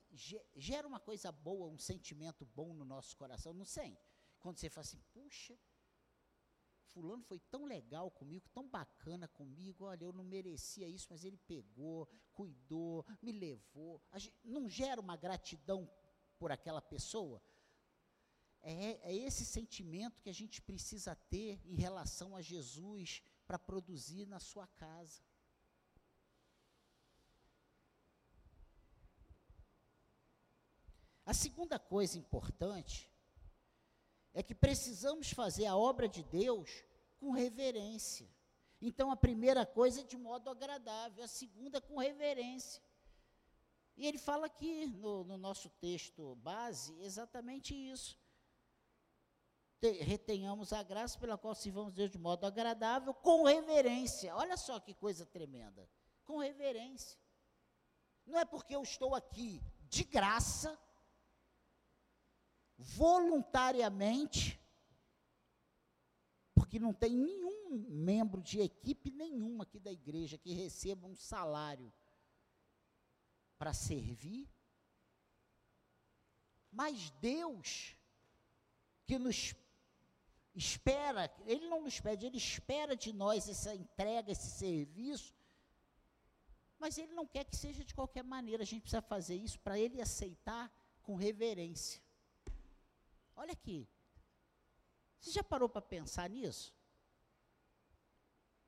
gera 0.54 0.86
uma 0.86 1.00
coisa 1.00 1.32
boa, 1.32 1.68
um 1.68 1.78
sentimento 1.78 2.46
bom 2.46 2.72
no 2.72 2.84
nosso 2.84 3.16
coração, 3.16 3.52
não 3.52 3.64
sente? 3.64 4.00
Quando 4.38 4.58
você 4.58 4.70
fala 4.70 4.86
assim, 4.86 5.02
puxa, 5.12 5.58
fulano 6.84 7.22
foi 7.22 7.38
tão 7.38 7.64
legal 7.64 8.10
comigo, 8.10 8.48
tão 8.52 8.68
bacana 8.68 9.26
comigo, 9.28 9.84
olha, 9.84 10.04
eu 10.04 10.12
não 10.12 10.24
merecia 10.24 10.88
isso, 10.88 11.08
mas 11.10 11.24
ele 11.24 11.36
pegou, 11.36 12.08
cuidou, 12.32 13.04
me 13.22 13.32
levou. 13.32 14.00
Não 14.44 14.68
gera 14.68 15.00
uma 15.00 15.16
gratidão 15.16 15.90
por 16.38 16.52
aquela 16.52 16.80
pessoa? 16.80 17.42
É, 18.62 19.10
é 19.10 19.14
esse 19.14 19.44
sentimento 19.44 20.22
que 20.22 20.30
a 20.30 20.34
gente 20.34 20.62
precisa 20.62 21.14
ter 21.14 21.60
em 21.64 21.76
relação 21.76 22.34
a 22.34 22.40
Jesus 22.40 23.22
para 23.46 23.58
produzir 23.58 24.26
na 24.26 24.40
sua 24.40 24.66
casa. 24.66 25.22
A 31.26 31.32
segunda 31.32 31.78
coisa 31.78 32.18
importante 32.18 33.13
é 34.34 34.42
que 34.42 34.54
precisamos 34.54 35.30
fazer 35.30 35.66
a 35.66 35.76
obra 35.76 36.08
de 36.08 36.22
Deus 36.24 36.84
com 37.18 37.30
reverência. 37.30 38.28
Então, 38.82 39.10
a 39.10 39.16
primeira 39.16 39.64
coisa 39.64 40.00
é 40.00 40.04
de 40.04 40.16
modo 40.16 40.50
agradável, 40.50 41.24
a 41.24 41.28
segunda 41.28 41.80
com 41.80 41.96
reverência. 41.98 42.82
E 43.96 44.06
ele 44.06 44.18
fala 44.18 44.46
aqui 44.46 44.86
no, 44.88 45.24
no 45.24 45.38
nosso 45.38 45.70
texto 45.70 46.34
base 46.36 46.92
exatamente 47.00 47.74
isso. 47.74 48.18
Te, 49.80 49.92
retenhamos 50.02 50.72
a 50.72 50.82
graça 50.82 51.18
pela 51.18 51.38
qual 51.38 51.54
sirvamos 51.54 51.94
Deus 51.94 52.10
de 52.10 52.18
modo 52.18 52.44
agradável, 52.44 53.14
com 53.14 53.44
reverência. 53.44 54.34
Olha 54.34 54.56
só 54.56 54.80
que 54.80 54.92
coisa 54.92 55.24
tremenda. 55.24 55.88
Com 56.24 56.38
reverência. 56.38 57.18
Não 58.26 58.38
é 58.38 58.44
porque 58.44 58.74
eu 58.74 58.82
estou 58.82 59.14
aqui 59.14 59.62
de 59.88 60.02
graça, 60.02 60.76
voluntariamente, 62.76 64.60
porque 66.54 66.78
não 66.78 66.92
tem 66.92 67.16
nenhum 67.16 67.86
membro 67.88 68.42
de 68.42 68.60
equipe 68.60 69.10
nenhuma 69.10 69.64
aqui 69.64 69.78
da 69.78 69.92
igreja 69.92 70.38
que 70.38 70.52
receba 70.52 71.06
um 71.06 71.14
salário 71.14 71.92
para 73.58 73.72
servir. 73.72 74.48
Mas 76.70 77.10
Deus, 77.20 77.96
que 79.06 79.18
nos 79.18 79.54
espera, 80.54 81.32
Ele 81.46 81.68
não 81.68 81.82
nos 81.82 82.00
pede, 82.00 82.26
Ele 82.26 82.36
espera 82.36 82.96
de 82.96 83.12
nós 83.12 83.48
essa 83.48 83.74
entrega, 83.74 84.32
esse 84.32 84.50
serviço, 84.50 85.34
mas 86.78 86.98
Ele 86.98 87.12
não 87.12 87.26
quer 87.26 87.44
que 87.44 87.56
seja 87.56 87.84
de 87.84 87.94
qualquer 87.94 88.24
maneira, 88.24 88.62
a 88.62 88.66
gente 88.66 88.82
precisa 88.82 89.02
fazer 89.02 89.36
isso 89.36 89.58
para 89.60 89.78
Ele 89.78 90.00
aceitar 90.00 90.70
com 91.02 91.14
reverência. 91.14 92.03
Olha 93.36 93.52
aqui. 93.52 93.88
Você 95.18 95.30
já 95.30 95.42
parou 95.42 95.68
para 95.68 95.82
pensar 95.82 96.28
nisso? 96.28 96.74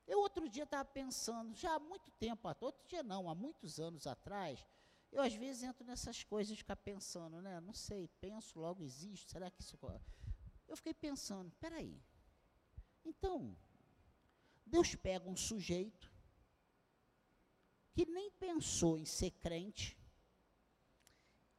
Eu 0.07 0.19
outro 0.19 0.47
dia 0.49 0.63
estava 0.63 0.85
pensando, 0.85 1.53
já 1.53 1.75
há 1.75 1.79
muito 1.79 2.09
tempo, 2.11 2.47
outro 2.61 2.87
dia 2.87 3.03
não, 3.03 3.29
há 3.29 3.35
muitos 3.35 3.77
anos 3.77 4.07
atrás, 4.07 4.65
eu 5.11 5.21
às 5.21 5.33
vezes 5.33 5.63
entro 5.63 5.85
nessas 5.85 6.23
coisas 6.23 6.55
de 6.55 6.63
ficar 6.63 6.77
pensando, 6.77 7.41
né? 7.41 7.59
Não 7.59 7.73
sei, 7.73 8.07
penso, 8.21 8.59
logo 8.59 8.83
existe, 8.83 9.29
será 9.29 9.51
que 9.51 9.61
isso. 9.61 9.77
Eu 10.67 10.77
fiquei 10.77 10.93
pensando, 10.93 11.51
peraí. 11.59 12.01
Então, 13.03 13.55
Deus 14.65 14.95
pega 14.95 15.29
um 15.29 15.35
sujeito 15.35 16.11
que 17.93 18.05
nem 18.05 18.29
pensou 18.31 18.97
em 18.97 19.05
ser 19.05 19.31
crente, 19.31 19.97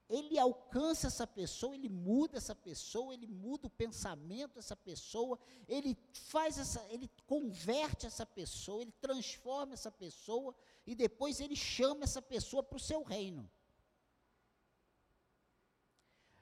ele 0.09 0.39
alcança 0.39 1.07
essa 1.09 1.27
pessoa, 1.27 1.75
ele 1.75 1.89
muda 1.89 2.39
essa 2.39 2.55
pessoa, 2.55 3.13
ele 3.13 3.27
muda 3.27 3.67
o 3.67 3.71
pensamento 3.71 4.55
dessa 4.55 4.75
pessoa, 4.75 5.39
ele 5.69 5.97
faz 6.13 6.59
essa, 6.59 6.83
ele 6.91 7.11
converte 7.27 8.07
essa 8.07 8.25
pessoa, 8.25 8.81
ele 8.81 8.93
transforma 8.93 9.75
essa 9.75 9.91
pessoa 9.91 10.55
e 10.87 10.95
depois 10.95 11.41
ele 11.41 11.55
chama 11.55 12.05
essa 12.05 12.23
pessoa 12.23 12.63
para 12.63 12.77
o 12.77 12.81
seu 12.81 13.03
reino. 13.03 13.51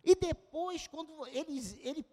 E 0.05 0.15
depois, 0.15 0.87
quando 0.87 1.27
ele, 1.27 1.59
ele 1.81 2.07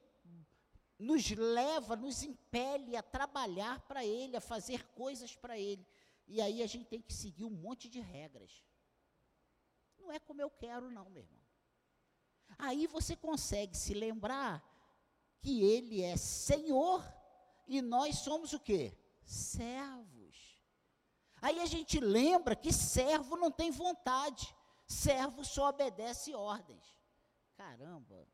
nos 0.97 1.29
leva, 1.29 1.95
nos 1.95 2.23
impele 2.23 2.97
a 2.97 3.03
trabalhar 3.03 3.79
para 3.81 4.03
ele, 4.03 4.35
a 4.35 4.41
fazer 4.41 4.83
coisas 4.93 5.35
para 5.35 5.59
ele. 5.59 5.85
E 6.27 6.41
aí 6.41 6.63
a 6.63 6.67
gente 6.67 6.85
tem 6.85 6.99
que 6.99 7.13
seguir 7.13 7.45
um 7.45 7.51
monte 7.51 7.87
de 7.87 7.99
regras. 7.99 8.63
Não 9.99 10.11
é 10.11 10.17
como 10.17 10.41
eu 10.41 10.49
quero, 10.49 10.89
não, 10.89 11.07
meu 11.11 11.21
irmão. 11.21 11.42
Aí 12.57 12.87
você 12.87 13.15
consegue 13.15 13.75
se 13.77 13.93
lembrar 13.93 14.63
que 15.39 15.63
ele 15.63 16.01
é 16.01 16.15
Senhor 16.15 17.03
e 17.67 17.81
nós 17.81 18.19
somos 18.19 18.53
o 18.53 18.59
quê? 18.59 18.97
Servos. 19.23 20.63
Aí 21.41 21.59
a 21.59 21.65
gente 21.65 21.99
lembra 21.99 22.55
que 22.55 22.71
servo 22.71 23.35
não 23.35 23.51
tem 23.51 23.69
vontade, 23.69 24.55
servo 24.87 25.43
só 25.43 25.69
obedece 25.69 26.33
ordens. 26.33 26.97
Caramba. 27.55 28.27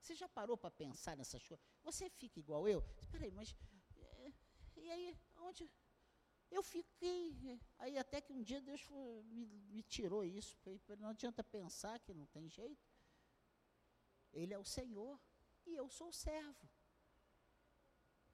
Você 0.00 0.14
já 0.14 0.28
parou 0.28 0.56
para 0.56 0.70
pensar 0.70 1.16
nessas 1.16 1.46
coisas? 1.46 1.64
Você 1.82 2.10
fica 2.10 2.38
igual 2.38 2.68
eu? 2.68 2.84
Espera 2.98 3.24
aí, 3.24 3.30
mas 3.30 3.54
é, 3.96 4.32
e 4.76 4.90
aí 4.90 5.16
onde 5.38 5.70
eu 6.50 6.62
fiquei, 6.62 7.60
aí 7.78 7.98
até 7.98 8.20
que 8.20 8.32
um 8.32 8.42
dia 8.42 8.60
Deus 8.60 8.88
me, 9.24 9.46
me 9.46 9.82
tirou 9.82 10.24
isso, 10.24 10.56
não 10.98 11.08
adianta 11.08 11.42
pensar 11.42 11.98
que 12.00 12.14
não 12.14 12.26
tem 12.26 12.48
jeito. 12.48 12.84
Ele 14.32 14.52
é 14.52 14.58
o 14.58 14.64
Senhor 14.64 15.20
e 15.66 15.74
eu 15.74 15.88
sou 15.88 16.08
o 16.08 16.12
servo. 16.12 16.68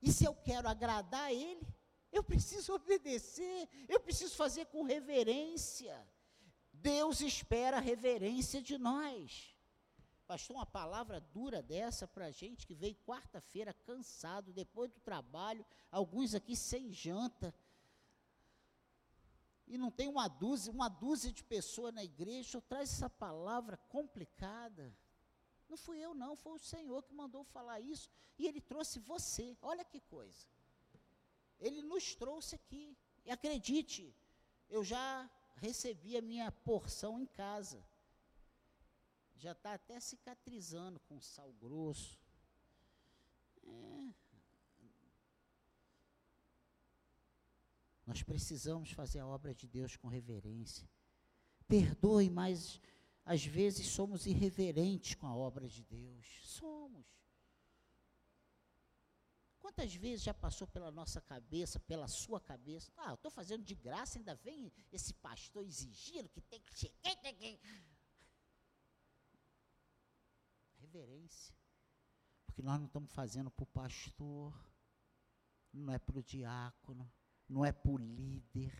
E 0.00 0.12
se 0.12 0.24
eu 0.24 0.34
quero 0.34 0.68
agradar 0.68 1.26
a 1.26 1.32
Ele, 1.32 1.66
eu 2.10 2.22
preciso 2.22 2.74
obedecer, 2.74 3.68
eu 3.88 4.00
preciso 4.00 4.34
fazer 4.34 4.66
com 4.66 4.82
reverência. 4.82 5.96
Deus 6.72 7.20
espera 7.20 7.78
reverência 7.78 8.60
de 8.60 8.76
nós. 8.76 9.54
Pastor, 10.26 10.56
uma 10.56 10.66
palavra 10.66 11.20
dura 11.20 11.62
dessa 11.62 12.08
para 12.08 12.26
a 12.26 12.30
gente 12.30 12.66
que 12.66 12.74
veio 12.74 12.96
quarta-feira 13.06 13.72
cansado, 13.72 14.52
depois 14.52 14.90
do 14.90 15.00
trabalho, 15.00 15.64
alguns 15.90 16.34
aqui 16.34 16.56
sem 16.56 16.92
janta. 16.92 17.54
E 19.66 19.78
não 19.78 19.90
tem 19.90 20.08
uma 20.08 20.28
dúzia, 20.28 20.72
uma 20.72 20.88
dúzia 20.88 21.32
de 21.32 21.44
pessoas 21.44 21.94
na 21.94 22.02
igreja, 22.02 22.60
traz 22.62 22.92
essa 22.92 23.10
palavra 23.10 23.76
complicada. 23.76 24.96
Não 25.72 25.78
fui 25.78 25.98
eu, 26.06 26.12
não, 26.22 26.32
foi 26.36 26.52
o 26.52 26.64
Senhor 26.72 27.02
que 27.02 27.14
mandou 27.14 27.42
falar 27.44 27.80
isso. 27.80 28.10
E 28.38 28.46
Ele 28.46 28.60
trouxe 28.60 28.98
você. 28.98 29.56
Olha 29.62 29.82
que 29.82 30.00
coisa. 30.00 30.46
Ele 31.58 31.80
nos 31.80 32.14
trouxe 32.14 32.56
aqui. 32.56 32.94
E 33.24 33.30
acredite, 33.30 34.14
eu 34.68 34.84
já 34.84 35.06
recebi 35.56 36.14
a 36.14 36.20
minha 36.20 36.52
porção 36.52 37.18
em 37.18 37.24
casa. 37.24 37.82
Já 39.36 39.52
está 39.52 39.72
até 39.72 39.98
cicatrizando 39.98 41.00
com 41.08 41.18
sal 41.22 41.50
grosso. 41.54 42.20
É. 43.64 44.12
Nós 48.06 48.22
precisamos 48.22 48.90
fazer 48.90 49.20
a 49.20 49.26
obra 49.26 49.54
de 49.54 49.66
Deus 49.66 49.96
com 49.96 50.08
reverência. 50.08 50.86
Perdoe, 51.66 52.28
mas 52.28 52.78
às 53.24 53.44
vezes 53.44 53.86
somos 53.86 54.26
irreverentes 54.26 55.14
com 55.14 55.26
a 55.26 55.34
obra 55.34 55.68
de 55.68 55.84
Deus. 55.84 56.26
Somos. 56.42 57.06
Quantas 59.60 59.94
vezes 59.94 60.24
já 60.24 60.34
passou 60.34 60.66
pela 60.66 60.90
nossa 60.90 61.20
cabeça, 61.20 61.78
pela 61.78 62.08
sua 62.08 62.40
cabeça? 62.40 62.92
Ah, 62.96 63.10
eu 63.10 63.14
estou 63.14 63.30
fazendo 63.30 63.64
de 63.64 63.74
graça, 63.74 64.18
ainda 64.18 64.34
vem 64.34 64.72
esse 64.90 65.14
pastor 65.14 65.64
exigindo 65.64 66.28
que 66.28 66.40
tem 66.40 66.60
que 66.60 66.76
chegar. 66.76 66.94
Reverência. 70.78 71.54
Porque 72.44 72.60
nós 72.60 72.78
não 72.78 72.86
estamos 72.86 73.12
fazendo 73.12 73.50
para 73.50 73.62
o 73.62 73.66
pastor, 73.66 74.52
não 75.72 75.92
é 75.92 75.98
para 75.98 76.18
o 76.18 76.22
diácono, 76.22 77.10
não 77.48 77.64
é 77.64 77.72
para 77.72 77.90
o 77.92 77.96
líder, 77.96 78.74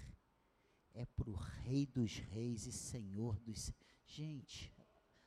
é 0.93 1.07
para 1.07 1.31
o 1.31 1.35
Rei 1.35 1.87
dos 1.87 2.17
Reis 2.17 2.67
e 2.67 2.73
Senhor 2.73 3.39
dos. 3.41 3.73
Gente, 4.15 4.71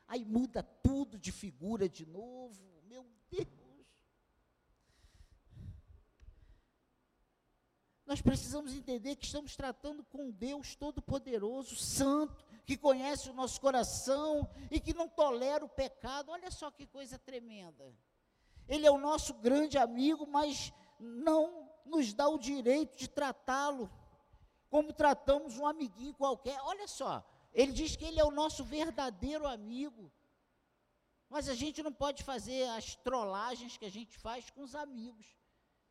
aí 0.07 0.23
muda 0.23 0.61
tudo 0.61 1.17
de 1.17 1.31
figura 1.31 1.89
de 1.89 2.05
novo, 2.05 2.61
meu 2.83 3.03
Deus. 3.31 3.49
Nós 8.05 8.21
precisamos 8.21 8.75
entender 8.75 9.15
que 9.15 9.25
estamos 9.25 9.55
tratando 9.55 10.03
com 10.03 10.29
Deus 10.29 10.75
Todo-Poderoso, 10.75 11.75
Santo, 11.75 12.45
que 12.63 12.77
conhece 12.77 13.27
o 13.27 13.33
nosso 13.33 13.59
coração 13.59 14.47
e 14.69 14.79
que 14.79 14.93
não 14.93 15.09
tolera 15.09 15.65
o 15.65 15.69
pecado. 15.69 16.29
Olha 16.29 16.51
só 16.51 16.69
que 16.69 16.85
coisa 16.85 17.17
tremenda. 17.17 17.91
Ele 18.67 18.85
é 18.85 18.91
o 18.91 18.99
nosso 18.99 19.33
grande 19.33 19.79
amigo, 19.79 20.27
mas 20.27 20.71
não 20.99 21.67
nos 21.87 22.13
dá 22.13 22.29
o 22.29 22.37
direito 22.37 22.95
de 22.95 23.07
tratá-lo 23.07 23.89
como 24.69 24.93
tratamos 24.93 25.57
um 25.57 25.65
amiguinho 25.65 26.13
qualquer. 26.13 26.61
Olha 26.61 26.87
só, 26.87 27.25
ele 27.55 27.71
diz 27.71 27.95
que 27.95 28.03
ele 28.03 28.19
é 28.19 28.25
o 28.25 28.29
nosso 28.31 28.65
verdadeiro 28.65 29.47
amigo. 29.47 30.11
Mas 31.29 31.47
a 31.47 31.55
gente 31.55 31.81
não 31.81 31.91
pode 31.91 32.21
fazer 32.21 32.67
as 32.69 32.95
trollagens 32.95 33.77
que 33.77 33.85
a 33.85 33.89
gente 33.89 34.17
faz 34.17 34.49
com 34.49 34.61
os 34.61 34.75
amigos, 34.75 35.25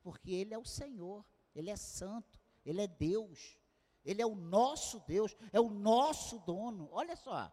porque 0.03 0.31
ele 0.31 0.53
é 0.53 0.59
o 0.59 0.64
Senhor, 0.64 1.24
ele 1.55 1.70
é 1.70 1.77
santo, 1.77 2.38
ele 2.66 2.83
é 2.83 2.87
Deus, 2.87 3.59
ele 4.05 4.20
é 4.20 4.27
o 4.27 4.35
nosso 4.35 5.00
Deus, 5.00 5.35
é 5.53 5.59
o 5.59 5.70
nosso 5.70 6.38
dono. 6.40 6.88
Olha 6.92 7.16
só. 7.16 7.50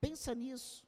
Pensa 0.00 0.34
nisso. 0.34 0.84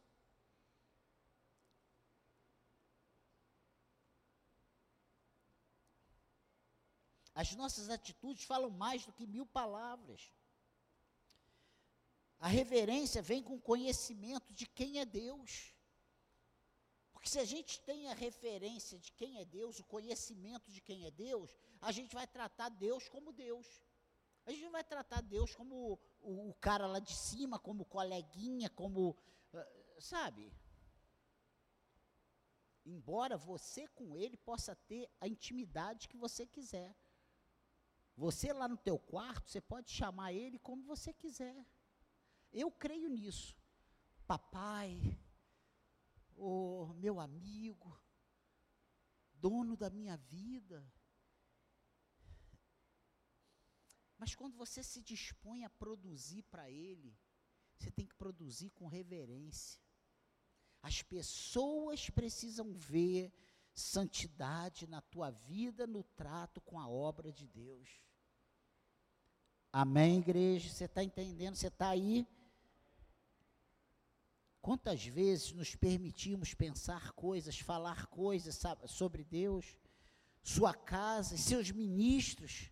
As 7.34 7.54
nossas 7.56 7.90
atitudes 7.90 8.44
falam 8.44 8.70
mais 8.70 9.04
do 9.04 9.12
que 9.12 9.26
mil 9.26 9.44
palavras. 9.44 10.32
A 12.38 12.46
reverência 12.46 13.20
vem 13.20 13.42
com 13.42 13.60
conhecimento 13.60 14.52
de 14.52 14.66
quem 14.66 15.00
é 15.00 15.04
Deus. 15.04 15.74
Porque 17.12 17.28
se 17.28 17.38
a 17.38 17.44
gente 17.44 17.80
tem 17.80 18.08
a 18.08 18.14
referência 18.14 18.98
de 18.98 19.10
quem 19.12 19.40
é 19.40 19.44
Deus, 19.44 19.78
o 19.78 19.84
conhecimento 19.84 20.70
de 20.70 20.80
quem 20.80 21.06
é 21.06 21.10
Deus, 21.10 21.56
a 21.80 21.90
gente 21.90 22.14
vai 22.14 22.26
tratar 22.26 22.68
Deus 22.68 23.08
como 23.08 23.32
Deus. 23.32 23.66
A 24.46 24.50
gente 24.50 24.68
vai 24.68 24.84
tratar 24.84 25.22
Deus 25.22 25.54
como 25.54 25.98
o, 26.20 26.50
o 26.50 26.54
cara 26.60 26.86
lá 26.86 26.98
de 26.98 27.14
cima, 27.14 27.58
como 27.58 27.84
coleguinha, 27.84 28.68
como. 28.70 29.16
Ah, 29.54 29.66
sabe? 29.98 30.52
Embora 32.84 33.36
você 33.38 33.88
com 33.88 34.14
ele 34.14 34.36
possa 34.36 34.76
ter 34.76 35.10
a 35.18 35.26
intimidade 35.26 36.08
que 36.08 36.16
você 36.18 36.46
quiser. 36.46 36.94
Você 38.16 38.52
lá 38.52 38.68
no 38.68 38.76
teu 38.76 38.98
quarto, 38.98 39.50
você 39.50 39.60
pode 39.60 39.90
chamar 39.90 40.32
ele 40.32 40.58
como 40.58 40.84
você 40.84 41.12
quiser. 41.12 41.66
Eu 42.52 42.70
creio 42.70 43.08
nisso. 43.08 43.56
Papai, 44.26 45.18
o 46.36 46.94
meu 46.94 47.18
amigo, 47.20 48.00
dono 49.34 49.76
da 49.76 49.90
minha 49.90 50.16
vida. 50.16 50.88
Mas 54.16 54.34
quando 54.34 54.56
você 54.56 54.82
se 54.82 55.02
dispõe 55.02 55.64
a 55.64 55.70
produzir 55.70 56.42
para 56.44 56.70
ele, 56.70 57.14
você 57.76 57.90
tem 57.90 58.06
que 58.06 58.14
produzir 58.14 58.70
com 58.70 58.86
reverência. 58.86 59.82
As 60.80 61.02
pessoas 61.02 62.08
precisam 62.10 62.72
ver 62.74 63.32
santidade 63.74 64.86
na 64.86 65.00
tua 65.00 65.30
vida, 65.30 65.86
no 65.86 66.02
trato 66.02 66.60
com 66.60 66.78
a 66.78 66.88
obra 66.88 67.32
de 67.32 67.46
Deus. 67.46 67.88
Amém, 69.72 70.18
igreja? 70.18 70.70
Você 70.70 70.84
está 70.84 71.02
entendendo? 71.02 71.56
Você 71.56 71.66
está 71.66 71.88
aí? 71.88 72.26
Quantas 74.62 75.04
vezes 75.04 75.52
nos 75.52 75.74
permitimos 75.74 76.54
pensar 76.54 77.12
coisas, 77.12 77.58
falar 77.58 78.06
coisas 78.06 78.54
sabe, 78.54 78.88
sobre 78.88 79.24
Deus, 79.24 79.76
sua 80.42 80.72
casa, 80.72 81.36
seus 81.36 81.70
ministros, 81.70 82.70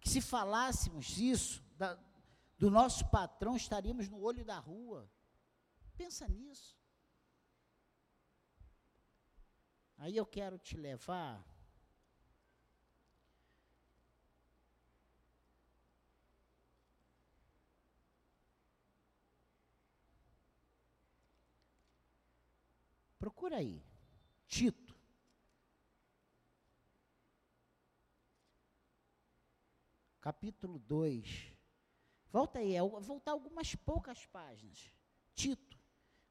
que 0.00 0.10
se 0.10 0.20
falássemos 0.20 1.16
isso 1.18 1.64
da, 1.76 1.98
do 2.58 2.70
nosso 2.70 3.08
patrão, 3.10 3.56
estaríamos 3.56 4.08
no 4.08 4.20
olho 4.20 4.44
da 4.44 4.58
rua. 4.58 5.10
Pensa 5.96 6.28
nisso. 6.28 6.76
Aí 9.96 10.16
eu 10.16 10.26
quero 10.26 10.58
te 10.58 10.76
levar 10.76 11.44
Procura 23.24 23.56
aí. 23.56 23.82
Tito. 24.46 24.94
Capítulo 30.20 30.78
2. 30.78 31.56
Volta 32.30 32.58
aí, 32.58 32.74
voltar 33.00 33.30
algumas 33.30 33.74
poucas 33.76 34.26
páginas. 34.26 34.92
Tito, 35.34 35.78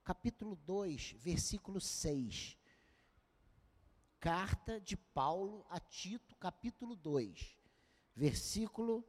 capítulo 0.03 0.55
2, 0.55 1.13
versículo 1.13 1.81
6. 1.81 2.55
Carta 4.23 4.79
de 4.79 4.95
Paulo 4.95 5.65
a 5.69 5.81
Tito, 5.81 6.33
capítulo 6.37 6.95
2, 6.95 7.59
versículo 8.15 9.05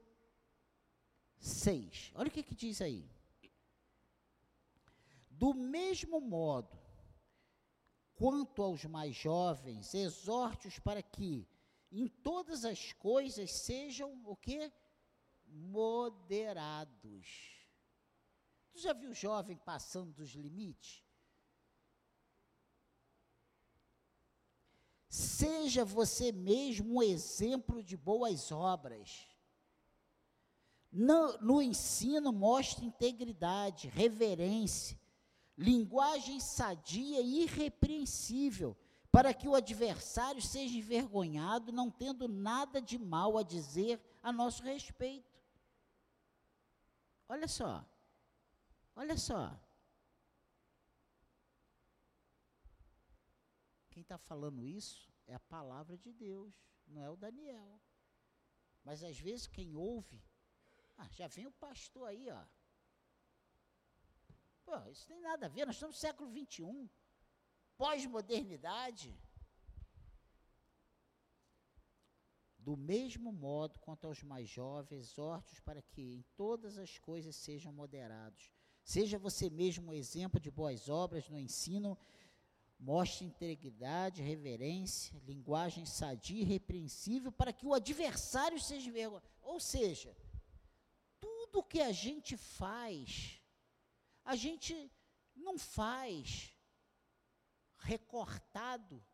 6. 1.39 2.11
Olha 2.17 2.27
o 2.27 2.31
que, 2.33 2.43
que 2.43 2.57
diz 2.57 2.81
aí. 2.81 3.09
Do 5.31 5.55
mesmo 5.55 6.21
modo 6.21 6.77
Quanto 8.15 8.63
aos 8.63 8.85
mais 8.85 9.15
jovens, 9.15 9.93
exorte-os 9.93 10.79
para 10.79 11.03
que 11.03 11.49
em 11.91 12.07
todas 12.07 12.65
as 12.65 12.93
coisas 12.93 13.51
sejam 13.53 14.23
o 14.25 14.37
quê? 14.37 14.73
Moderados. 15.47 17.27
Tu 18.73 18.79
já 18.79 18.93
viu 18.93 19.13
jovem 19.13 19.57
passando 19.57 20.13
dos 20.13 20.31
limites? 20.31 21.05
Seja 25.15 25.85
você 25.85 26.33
mesmo 26.33 26.97
um 26.97 27.03
exemplo 27.03 27.85
de 27.85 27.97
boas 27.97 28.51
obras. 28.51 29.29
No, 30.91 31.39
no 31.39 31.63
ensino, 31.63 32.33
mostre 32.33 32.85
integridade, 32.85 33.87
reverência, 33.87 34.99
linguagem 35.57 36.41
sadia 36.41 37.21
e 37.21 37.45
irrepreensível, 37.45 38.77
para 39.13 39.33
que 39.33 39.47
o 39.47 39.55
adversário 39.55 40.43
seja 40.43 40.77
envergonhado, 40.77 41.71
não 41.71 41.93
tendo 41.93 42.27
nada 42.27 42.83
de 42.83 42.99
mal 42.99 43.39
a 43.39 43.45
dizer 43.45 44.01
a 44.21 44.33
nosso 44.33 44.65
respeito. 44.65 45.41
Olha 47.29 47.47
só, 47.47 47.89
olha 48.97 49.17
só. 49.17 49.57
Quem 53.95 54.03
está 54.03 54.19
falando 54.19 54.67
isso 54.67 55.09
é 55.25 55.35
a 55.37 55.49
palavra 55.57 55.97
de 55.97 56.13
Deus, 56.13 56.53
não 56.85 57.01
é 57.01 57.09
o 57.09 57.17
Daniel. 57.17 57.81
Mas 58.83 59.05
às 59.05 59.19
vezes 59.19 59.47
quem 59.47 59.77
ouve 59.77 60.21
Ah, 60.97 61.09
já 61.11 61.29
vem 61.29 61.47
o 61.47 61.53
pastor 61.53 62.09
aí, 62.09 62.29
ó. 62.31 62.45
Pô, 64.65 64.77
isso 64.91 65.07
tem 65.07 65.21
nada 65.21 65.47
a 65.47 65.49
ver, 65.49 65.65
nós 65.65 65.77
estamos 65.77 65.97
no 65.97 66.01
século 66.01 66.29
XXI, 66.31 66.91
pós-modernidade. 67.77 69.17
Do 72.59 72.77
mesmo 72.77 73.33
modo 73.33 73.79
quanto 73.79 74.07
aos 74.07 74.23
mais 74.23 74.49
jovens, 74.49 75.11
exorte-os 75.11 75.61
para 75.61 75.83
que 75.83 76.03
em 76.03 76.23
todas 76.35 76.79
as 76.79 76.99
coisas 76.99 77.37
sejam 77.37 77.73
moderados. 77.73 78.53
Seja 78.83 79.19
você 79.19 79.51
mesmo 79.51 79.91
um 79.91 79.95
exemplo 79.95 80.41
de 80.41 80.51
boas 80.51 80.89
obras 80.89 81.29
no 81.29 81.39
ensino, 81.39 81.99
mostre 82.79 83.25
integridade, 83.25 84.23
reverência, 84.23 85.21
linguagem 85.27 85.87
sadia 85.87 86.43
e 86.43 86.45
repreensível, 86.45 87.33
para 87.33 87.53
que 87.53 87.67
o 87.67 87.75
adversário 87.75 88.61
seja 88.61 88.89
envergonhado. 88.89 89.27
Ou 89.43 89.59
seja, 89.61 90.17
tudo 91.21 91.63
que 91.63 91.81
a 91.81 91.93
gente 91.93 92.37
faz, 92.37 93.41
a 94.25 94.37
gente 94.37 94.91
não 95.35 95.59
faz 95.59 96.53
recortado, 97.79 99.05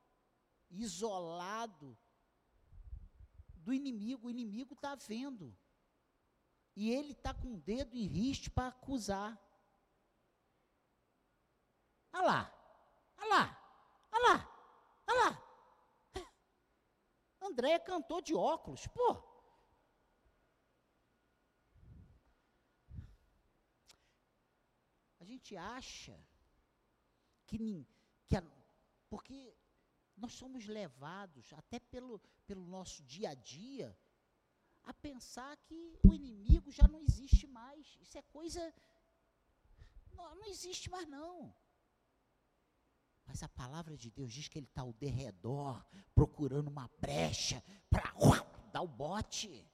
isolado 0.71 1.97
do 3.57 3.73
inimigo. 3.73 4.29
O 4.29 4.31
inimigo 4.31 4.75
está 4.75 4.95
vendo. 4.95 5.57
E 6.77 6.91
ele 6.91 7.13
está 7.13 7.35
com 7.35 7.55
o 7.55 7.61
dedo 7.61 7.97
em 7.97 8.07
riste 8.07 8.49
para 8.49 8.69
acusar. 8.69 9.39
Olha 12.13 12.23
lá, 12.23 12.60
olha 13.21 13.29
lá, 13.29 13.45
olha 14.13 14.29
lá, 14.29 14.37
olha 15.07 15.21
lá. 15.25 15.31
André 17.41 17.79
cantou 17.79 18.21
de 18.21 18.35
óculos, 18.35 18.87
pô. 18.89 19.31
A 25.21 25.25
gente 25.25 25.57
acha 25.57 26.19
que, 27.47 27.87
que 28.27 28.37
a, 28.37 28.43
porque 29.09 29.55
nós 30.17 30.33
somos 30.33 30.67
levados, 30.67 31.53
até 31.53 31.79
pelo, 31.79 32.19
pelo 32.47 32.67
nosso 32.67 33.03
dia 33.05 33.31
a 33.31 33.35
dia, 33.35 33.97
a 34.85 34.93
pensar 34.95 35.57
que 35.59 35.99
o 36.07 36.15
inimigo 36.15 36.71
já 36.71 36.87
não 36.89 37.01
existe 37.01 37.47
mais. 37.47 37.97
Isso 38.01 38.19
é 38.19 38.23
coisa. 38.23 38.75
Não, 40.13 40.35
não 40.37 40.47
existe 40.47 40.91
mais, 40.91 41.09
não. 41.09 41.55
Mas 43.31 43.45
a 43.45 43.49
palavra 43.49 43.97
de 43.97 44.11
Deus 44.11 44.33
diz 44.33 44.49
que 44.49 44.59
ele 44.59 44.67
está 44.67 44.83
ao 44.83 44.93
derredor, 44.93 45.81
procurando 46.17 46.67
uma 46.67 46.91
brecha 46.99 47.63
para 47.89 48.13
dar 48.73 48.83
o 48.83 48.89
bote. 48.89 49.65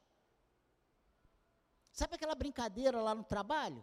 Sabe 1.90 2.16
aquela 2.16 2.34
brincadeira 2.34 3.00
lá 3.00 3.14
no 3.14 3.24
trabalho? 3.24 3.82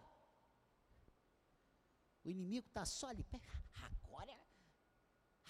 O 2.24 2.30
inimigo 2.30 2.68
está 2.68 2.86
só 2.86 3.08
ali, 3.08 3.26
agora 3.82 4.40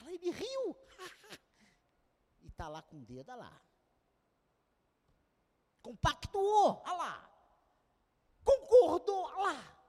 ele 0.07 0.31
riu. 0.31 0.77
e 2.43 2.47
está 2.47 2.69
lá 2.69 2.81
com 2.81 2.99
o 2.99 3.05
dedo, 3.05 3.29
olha 3.29 3.35
lá. 3.35 3.61
Compactuou, 5.81 6.81
olha 6.85 6.93
lá. 6.93 7.29
Concordou, 8.41 9.25
olha 9.25 9.53
lá. 9.53 9.82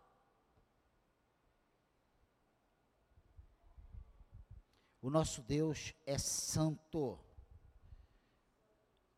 O 5.04 5.10
nosso 5.10 5.42
Deus 5.42 5.92
é 6.06 6.16
santo. 6.16 7.20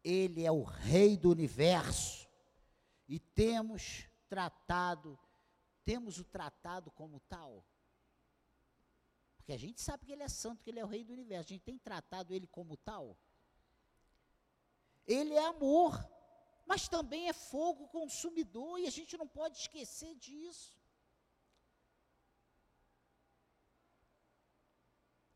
Ele 0.02 0.42
é 0.42 0.50
o 0.50 0.64
rei 0.64 1.16
do 1.16 1.30
universo. 1.30 2.28
E 3.06 3.20
temos 3.20 4.08
tratado, 4.28 5.16
temos 5.84 6.18
o 6.18 6.24
tratado 6.24 6.90
como 6.90 7.20
tal. 7.20 7.64
Porque 9.36 9.52
a 9.52 9.56
gente 9.56 9.80
sabe 9.80 10.04
que 10.04 10.12
ele 10.12 10.24
é 10.24 10.28
santo, 10.28 10.60
que 10.64 10.70
ele 10.70 10.80
é 10.80 10.84
o 10.84 10.88
rei 10.88 11.04
do 11.04 11.12
universo. 11.12 11.50
A 11.50 11.54
gente 11.54 11.62
tem 11.62 11.78
tratado 11.78 12.34
ele 12.34 12.48
como 12.48 12.76
tal. 12.76 13.16
Ele 15.06 15.34
é 15.34 15.46
amor, 15.46 16.04
mas 16.66 16.88
também 16.88 17.28
é 17.28 17.32
fogo 17.32 17.86
consumidor, 17.86 18.80
e 18.80 18.88
a 18.88 18.90
gente 18.90 19.16
não 19.16 19.28
pode 19.28 19.56
esquecer 19.56 20.16
disso. 20.16 20.75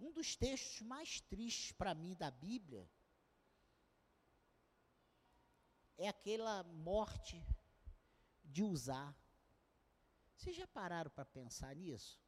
Um 0.00 0.10
dos 0.12 0.34
textos 0.34 0.80
mais 0.80 1.20
tristes 1.20 1.72
para 1.72 1.94
mim 1.94 2.14
da 2.14 2.30
Bíblia 2.30 2.90
é 5.98 6.08
aquela 6.08 6.62
morte 6.62 7.44
de 8.42 8.62
usar. 8.62 9.14
Vocês 10.34 10.56
já 10.56 10.66
pararam 10.66 11.10
para 11.10 11.26
pensar 11.26 11.76
nisso? 11.76 12.18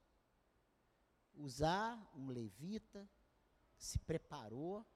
Usar 1.32 1.96
um 2.14 2.28
levita 2.28 3.08
se 3.78 3.98
preparou, 3.98 4.86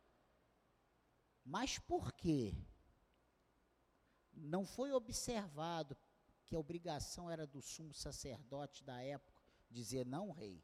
mas 1.43 1.79
por 1.79 2.13
quê? 2.13 2.55
Não 4.35 4.67
foi 4.67 4.93
observado 4.93 5.97
que 6.45 6.55
a 6.55 6.59
obrigação 6.59 7.31
era 7.31 7.47
do 7.47 7.63
sumo 7.63 7.95
sacerdote 7.95 8.85
da 8.85 9.03
época 9.03 9.43
dizer 9.71 10.05
não, 10.05 10.31
rei. 10.31 10.63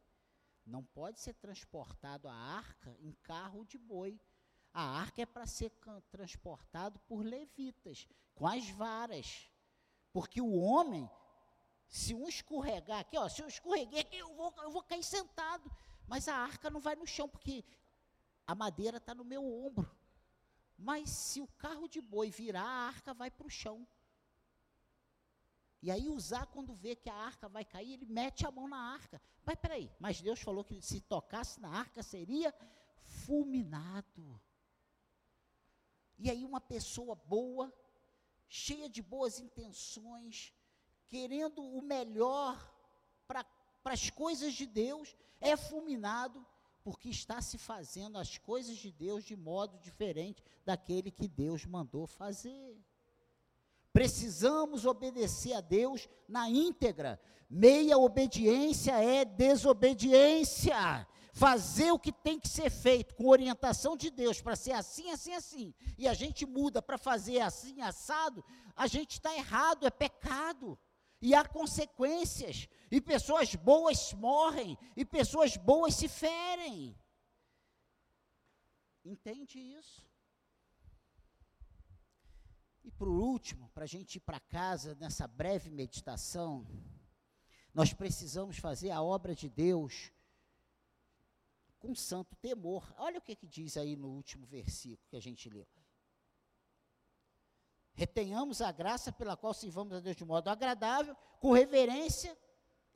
Não 0.64 0.84
pode 0.84 1.20
ser 1.20 1.34
transportado 1.34 2.28
a 2.28 2.34
arca 2.34 2.96
em 3.00 3.12
carro 3.22 3.64
de 3.64 3.76
boi. 3.76 4.20
A 4.72 4.82
arca 5.00 5.22
é 5.22 5.26
para 5.26 5.46
ser 5.46 5.70
transportado 6.10 6.98
por 7.00 7.24
levitas, 7.24 8.06
com 8.34 8.46
as 8.46 8.68
varas. 8.70 9.50
Porque 10.12 10.40
o 10.40 10.54
homem, 10.60 11.10
se 11.88 12.14
um 12.14 12.28
escorregar 12.28 13.00
aqui, 13.00 13.18
ó, 13.18 13.28
se 13.28 13.42
eu 13.42 13.48
escorreguei 13.48 14.00
aqui, 14.00 14.16
eu 14.16 14.34
vou, 14.34 14.54
eu 14.58 14.70
vou 14.70 14.82
cair 14.82 15.02
sentado. 15.02 15.70
Mas 16.06 16.28
a 16.28 16.36
arca 16.36 16.70
não 16.70 16.80
vai 16.80 16.94
no 16.94 17.06
chão, 17.06 17.28
porque 17.28 17.64
a 18.46 18.54
madeira 18.54 18.98
está 18.98 19.14
no 19.14 19.24
meu 19.24 19.44
ombro. 19.44 19.90
Mas 20.78 21.10
se 21.10 21.40
o 21.40 21.46
carro 21.58 21.88
de 21.88 22.00
boi 22.00 22.30
virar, 22.30 22.64
a 22.64 22.86
arca 22.88 23.14
vai 23.14 23.30
para 23.30 23.46
o 23.46 23.50
chão. 23.50 23.86
E 25.82 25.90
aí 25.90 26.08
usar 26.08 26.46
quando 26.46 26.72
vê 26.72 26.94
que 26.94 27.10
a 27.10 27.14
arca 27.14 27.48
vai 27.48 27.64
cair, 27.64 27.94
ele 27.94 28.06
mete 28.06 28.46
a 28.46 28.50
mão 28.52 28.68
na 28.68 28.78
arca. 28.78 29.20
Mas 29.44 29.56
peraí, 29.56 29.90
mas 29.98 30.20
Deus 30.20 30.40
falou 30.40 30.62
que 30.64 30.80
se 30.80 31.00
tocasse 31.00 31.60
na 31.60 31.68
arca 31.68 32.02
seria 32.02 32.54
fulminado. 33.02 34.40
E 36.18 36.30
aí 36.30 36.44
uma 36.44 36.60
pessoa 36.60 37.16
boa, 37.16 37.72
cheia 38.48 38.88
de 38.88 39.02
boas 39.02 39.40
intenções, 39.40 40.54
querendo 41.08 41.60
o 41.60 41.82
melhor 41.82 42.56
para 43.26 43.44
as 43.84 44.08
coisas 44.08 44.54
de 44.54 44.66
Deus, 44.66 45.16
é 45.40 45.56
fulminado 45.56 46.46
porque 46.84 47.08
está 47.08 47.40
se 47.40 47.58
fazendo 47.58 48.18
as 48.18 48.38
coisas 48.38 48.76
de 48.76 48.92
Deus 48.92 49.24
de 49.24 49.34
modo 49.36 49.78
diferente 49.78 50.44
daquele 50.64 51.10
que 51.10 51.26
Deus 51.26 51.64
mandou 51.64 52.06
fazer. 52.06 52.80
Precisamos 53.92 54.86
obedecer 54.86 55.52
a 55.52 55.60
Deus 55.60 56.08
na 56.26 56.48
íntegra. 56.48 57.20
Meia 57.48 57.98
obediência 57.98 58.92
é 58.92 59.24
desobediência. 59.24 61.06
Fazer 61.34 61.92
o 61.92 61.98
que 61.98 62.12
tem 62.12 62.38
que 62.38 62.48
ser 62.48 62.70
feito 62.70 63.14
com 63.14 63.28
orientação 63.28 63.96
de 63.96 64.10
Deus 64.10 64.40
para 64.40 64.56
ser 64.56 64.72
assim, 64.72 65.10
assim, 65.10 65.32
assim, 65.32 65.74
e 65.96 66.06
a 66.06 66.12
gente 66.12 66.44
muda 66.44 66.82
para 66.82 66.98
fazer 66.98 67.40
assim, 67.40 67.80
assado, 67.80 68.44
a 68.76 68.86
gente 68.86 69.12
está 69.12 69.34
errado, 69.34 69.86
é 69.86 69.90
pecado. 69.90 70.78
E 71.22 71.34
há 71.34 71.44
consequências, 71.44 72.68
e 72.90 73.00
pessoas 73.00 73.54
boas 73.54 74.12
morrem, 74.14 74.76
e 74.96 75.04
pessoas 75.04 75.56
boas 75.56 75.94
se 75.94 76.08
ferem. 76.08 76.98
Entende 79.04 79.58
isso? 79.58 80.11
E 82.84 82.90
por 82.90 83.08
último, 83.08 83.68
para 83.70 83.84
a 83.84 83.86
gente 83.86 84.16
ir 84.16 84.20
para 84.20 84.40
casa 84.40 84.94
nessa 84.96 85.26
breve 85.26 85.70
meditação, 85.70 86.66
nós 87.72 87.92
precisamos 87.92 88.58
fazer 88.58 88.90
a 88.90 89.02
obra 89.02 89.34
de 89.34 89.48
Deus 89.48 90.12
com 91.78 91.94
santo 91.94 92.36
temor. 92.36 92.92
Olha 92.98 93.18
o 93.18 93.22
que, 93.22 93.34
que 93.34 93.46
diz 93.46 93.76
aí 93.76 93.96
no 93.96 94.08
último 94.08 94.46
versículo 94.46 95.08
que 95.08 95.16
a 95.16 95.20
gente 95.20 95.48
leu. 95.48 95.66
Retenhamos 97.94 98.60
a 98.62 98.72
graça 98.72 99.12
pela 99.12 99.36
qual 99.36 99.52
sirvamos 99.52 99.92
a 99.92 100.00
Deus 100.00 100.16
de 100.16 100.24
modo 100.24 100.48
agradável, 100.48 101.14
com 101.40 101.52
reverência 101.52 102.36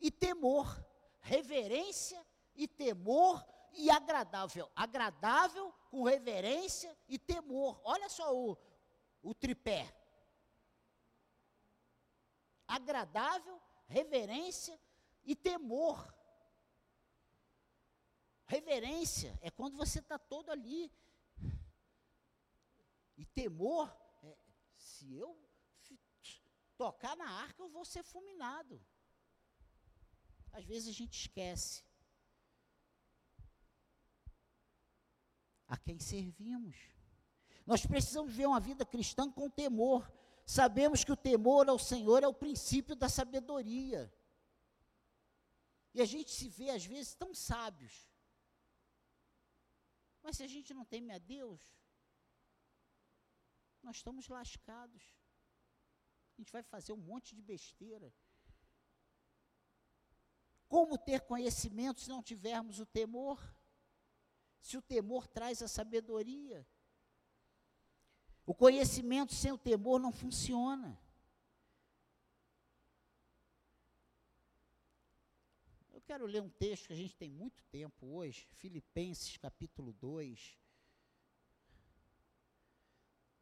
e 0.01 0.11
temor. 0.11 0.84
Reverência 1.20 2.24
e 2.55 2.66
temor 2.66 3.45
e 3.72 3.91
agradável. 3.91 4.70
Agradável 4.74 5.72
com 5.91 6.03
reverência 6.05 6.97
e 7.09 7.18
temor. 7.18 7.80
Olha 7.84 8.09
só 8.09 8.34
o, 8.34 8.57
o 9.26 9.34
tripé. 9.34 9.92
Agradável, 12.66 13.60
reverência 13.86 14.80
e 15.24 15.34
temor. 15.34 16.14
Reverência 18.46 19.36
é 19.42 19.50
quando 19.50 19.76
você 19.76 19.98
está 19.98 20.18
todo 20.18 20.50
ali. 20.50 20.92
E 23.16 23.24
temor 23.24 23.88
é 24.22 24.36
se 24.76 25.12
eu 25.14 25.36
tocar 26.76 27.16
na 27.16 27.28
arca, 27.28 27.62
eu 27.62 27.68
vou 27.68 27.84
ser 27.84 28.04
fulminado. 28.04 28.80
Às 30.52 30.64
vezes 30.64 30.88
a 30.88 30.92
gente 30.92 31.18
esquece 31.18 31.84
a 35.66 35.76
quem 35.76 35.98
servimos. 35.98 36.95
Nós 37.66 37.84
precisamos 37.84 38.30
viver 38.30 38.46
uma 38.46 38.60
vida 38.60 38.86
cristã 38.86 39.30
com 39.30 39.50
temor. 39.50 40.10
Sabemos 40.46 41.02
que 41.02 41.10
o 41.10 41.16
temor 41.16 41.68
ao 41.68 41.78
Senhor 41.78 42.22
é 42.22 42.28
o 42.28 42.32
princípio 42.32 42.94
da 42.94 43.08
sabedoria. 43.08 44.12
E 45.92 46.00
a 46.00 46.04
gente 46.04 46.30
se 46.30 46.48
vê, 46.48 46.70
às 46.70 46.84
vezes, 46.84 47.14
tão 47.14 47.34
sábios. 47.34 48.08
Mas 50.22 50.36
se 50.36 50.44
a 50.44 50.46
gente 50.46 50.72
não 50.72 50.84
teme 50.84 51.10
a 51.12 51.18
Deus, 51.18 51.60
nós 53.82 53.96
estamos 53.96 54.28
lascados. 54.28 55.02
A 56.36 56.40
gente 56.40 56.52
vai 56.52 56.62
fazer 56.62 56.92
um 56.92 56.96
monte 56.98 57.34
de 57.34 57.42
besteira. 57.42 58.14
Como 60.68 60.98
ter 60.98 61.20
conhecimento 61.22 62.00
se 62.00 62.08
não 62.08 62.22
tivermos 62.22 62.78
o 62.78 62.86
temor? 62.86 63.40
Se 64.60 64.76
o 64.76 64.82
temor 64.82 65.26
traz 65.26 65.62
a 65.62 65.68
sabedoria. 65.68 66.66
O 68.47 68.55
conhecimento 68.55 69.34
sem 69.34 69.51
o 69.51 69.59
temor 69.59 69.99
não 69.99 70.12
funciona. 70.12 70.97
Eu 75.92 76.01
quero 76.01 76.24
ler 76.26 76.40
um 76.40 76.49
texto 76.49 76.86
que 76.86 76.92
a 76.92 76.97
gente 76.97 77.16
tem 77.16 77.28
muito 77.28 77.61
tempo 77.64 78.07
hoje, 78.07 78.47
Filipenses 78.53 79.36
capítulo 79.36 79.92
2. 79.94 80.57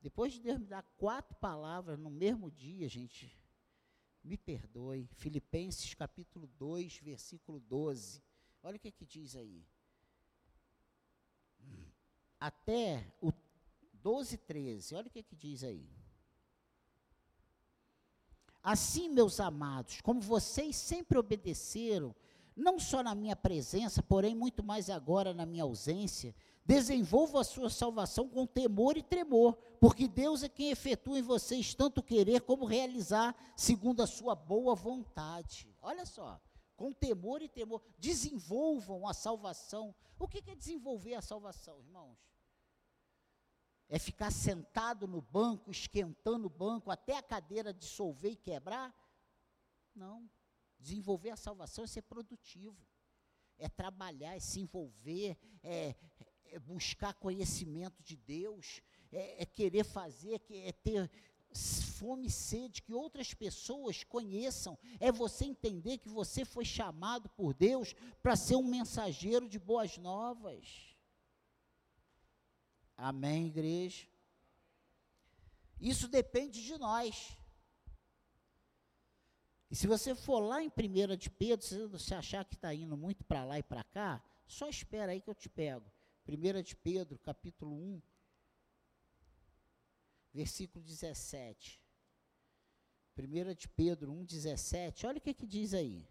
Depois 0.00 0.32
de 0.32 0.40
Deus 0.40 0.58
me 0.58 0.66
dar 0.66 0.82
quatro 0.96 1.34
palavras 1.36 1.98
no 1.98 2.10
mesmo 2.10 2.50
dia, 2.50 2.88
gente, 2.88 3.38
me 4.22 4.38
perdoe. 4.38 5.06
Filipenses 5.12 5.92
capítulo 5.92 6.46
2, 6.46 6.98
versículo 6.98 7.60
12. 7.60 8.22
Olha 8.62 8.76
o 8.76 8.80
que, 8.80 8.88
é 8.88 8.90
que 8.90 9.04
diz 9.04 9.36
aí. 9.36 9.66
Até 12.40 13.14
o 13.20 13.30
12, 14.04 14.36
13. 14.36 14.94
Olha 14.94 15.06
o 15.06 15.10
que, 15.10 15.22
que 15.22 15.34
diz 15.34 15.64
aí. 15.64 15.88
Assim, 18.62 19.08
meus 19.08 19.40
amados, 19.40 20.02
como 20.02 20.20
vocês 20.20 20.76
sempre 20.76 21.18
obedeceram, 21.18 22.14
não 22.54 22.78
só 22.78 23.02
na 23.02 23.14
minha 23.14 23.34
presença, 23.34 24.02
porém 24.02 24.34
muito 24.34 24.62
mais 24.62 24.90
agora 24.90 25.32
na 25.32 25.46
minha 25.46 25.64
ausência, 25.64 26.34
desenvolvam 26.66 27.40
a 27.40 27.44
sua 27.44 27.70
salvação 27.70 28.28
com 28.28 28.46
temor 28.46 28.98
e 28.98 29.02
tremor, 29.02 29.56
porque 29.80 30.06
Deus 30.06 30.42
é 30.42 30.50
quem 30.50 30.70
efetua 30.70 31.18
em 31.18 31.22
vocês 31.22 31.74
tanto 31.74 32.02
querer 32.02 32.42
como 32.42 32.66
realizar 32.66 33.34
segundo 33.56 34.02
a 34.02 34.06
sua 34.06 34.34
boa 34.34 34.74
vontade. 34.74 35.74
Olha 35.80 36.04
só, 36.04 36.38
com 36.76 36.92
temor 36.92 37.40
e 37.40 37.48
temor, 37.48 37.82
desenvolvam 37.98 39.08
a 39.08 39.14
salvação. 39.14 39.94
O 40.18 40.28
que 40.28 40.38
é 40.50 40.54
desenvolver 40.54 41.14
a 41.14 41.22
salvação, 41.22 41.78
irmãos? 41.80 42.33
É 43.88 43.98
ficar 43.98 44.30
sentado 44.30 45.06
no 45.06 45.20
banco, 45.20 45.70
esquentando 45.70 46.46
o 46.46 46.50
banco 46.50 46.90
até 46.90 47.16
a 47.16 47.22
cadeira 47.22 47.72
dissolver 47.72 48.32
e 48.32 48.36
quebrar? 48.36 48.94
Não. 49.94 50.28
Desenvolver 50.78 51.30
a 51.30 51.36
salvação 51.36 51.84
é 51.84 51.86
ser 51.86 52.02
produtivo, 52.02 52.76
é 53.58 53.68
trabalhar, 53.68 54.36
é 54.36 54.40
se 54.40 54.60
envolver, 54.60 55.38
é, 55.62 55.94
é 56.46 56.58
buscar 56.58 57.14
conhecimento 57.14 58.02
de 58.02 58.16
Deus, 58.16 58.80
é, 59.12 59.42
é 59.42 59.46
querer 59.46 59.84
fazer, 59.84 60.42
é 60.50 60.72
ter 60.72 61.10
fome 61.94 62.26
e 62.26 62.30
sede 62.30 62.82
que 62.82 62.92
outras 62.92 63.32
pessoas 63.32 64.02
conheçam, 64.02 64.76
é 64.98 65.12
você 65.12 65.44
entender 65.44 65.98
que 65.98 66.08
você 66.08 66.44
foi 66.44 66.64
chamado 66.64 67.28
por 67.30 67.54
Deus 67.54 67.94
para 68.22 68.36
ser 68.36 68.56
um 68.56 68.66
mensageiro 68.66 69.48
de 69.48 69.58
boas 69.58 69.96
novas. 69.96 70.93
Amém, 72.96 73.46
igreja? 73.46 74.06
Isso 75.80 76.08
depende 76.08 76.62
de 76.62 76.78
nós. 76.78 77.36
E 79.70 79.76
se 79.76 79.86
você 79.86 80.14
for 80.14 80.40
lá 80.40 80.62
em 80.62 80.68
1 80.68 81.16
de 81.16 81.28
Pedro, 81.28 81.66
se 81.66 81.86
você 81.86 82.14
achar 82.14 82.44
que 82.44 82.54
está 82.54 82.72
indo 82.72 82.96
muito 82.96 83.24
para 83.24 83.44
lá 83.44 83.58
e 83.58 83.62
para 83.62 83.82
cá, 83.82 84.22
só 84.46 84.68
espera 84.68 85.12
aí 85.12 85.20
que 85.20 85.28
eu 85.28 85.34
te 85.34 85.48
pego. 85.48 85.90
1 86.28 86.62
de 86.62 86.76
Pedro, 86.76 87.18
capítulo 87.18 87.74
1, 87.74 88.02
versículo 90.32 90.84
17. 90.84 91.82
1 93.16 93.54
de 93.54 93.68
Pedro 93.68 94.12
1, 94.12 94.24
17, 94.24 95.06
olha 95.06 95.18
o 95.18 95.20
que, 95.20 95.34
que 95.34 95.46
diz 95.46 95.74
aí. 95.74 96.06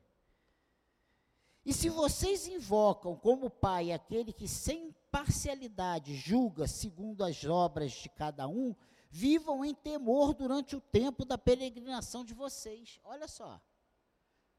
E 1.66 1.74
se 1.74 1.90
vocês 1.90 2.48
invocam 2.48 3.16
como 3.16 3.50
Pai 3.50 3.92
aquele 3.92 4.34
que 4.34 4.48
sem 4.48 4.96
parcialidade 5.14 6.16
julga 6.16 6.68
segundo 6.68 7.24
as 7.24 7.45
obras 7.45 7.91
de 7.91 8.09
cada 8.09 8.47
um, 8.47 8.76
vivam 9.11 9.64
em 9.64 9.72
temor 9.72 10.34
durante 10.34 10.76
o 10.76 10.82
tempo 10.82 11.24
da 11.24 11.38
peregrinação 11.38 12.26
de 12.26 12.34
vocês. 12.34 12.99
Olha 13.03 13.28
só. 13.28 13.61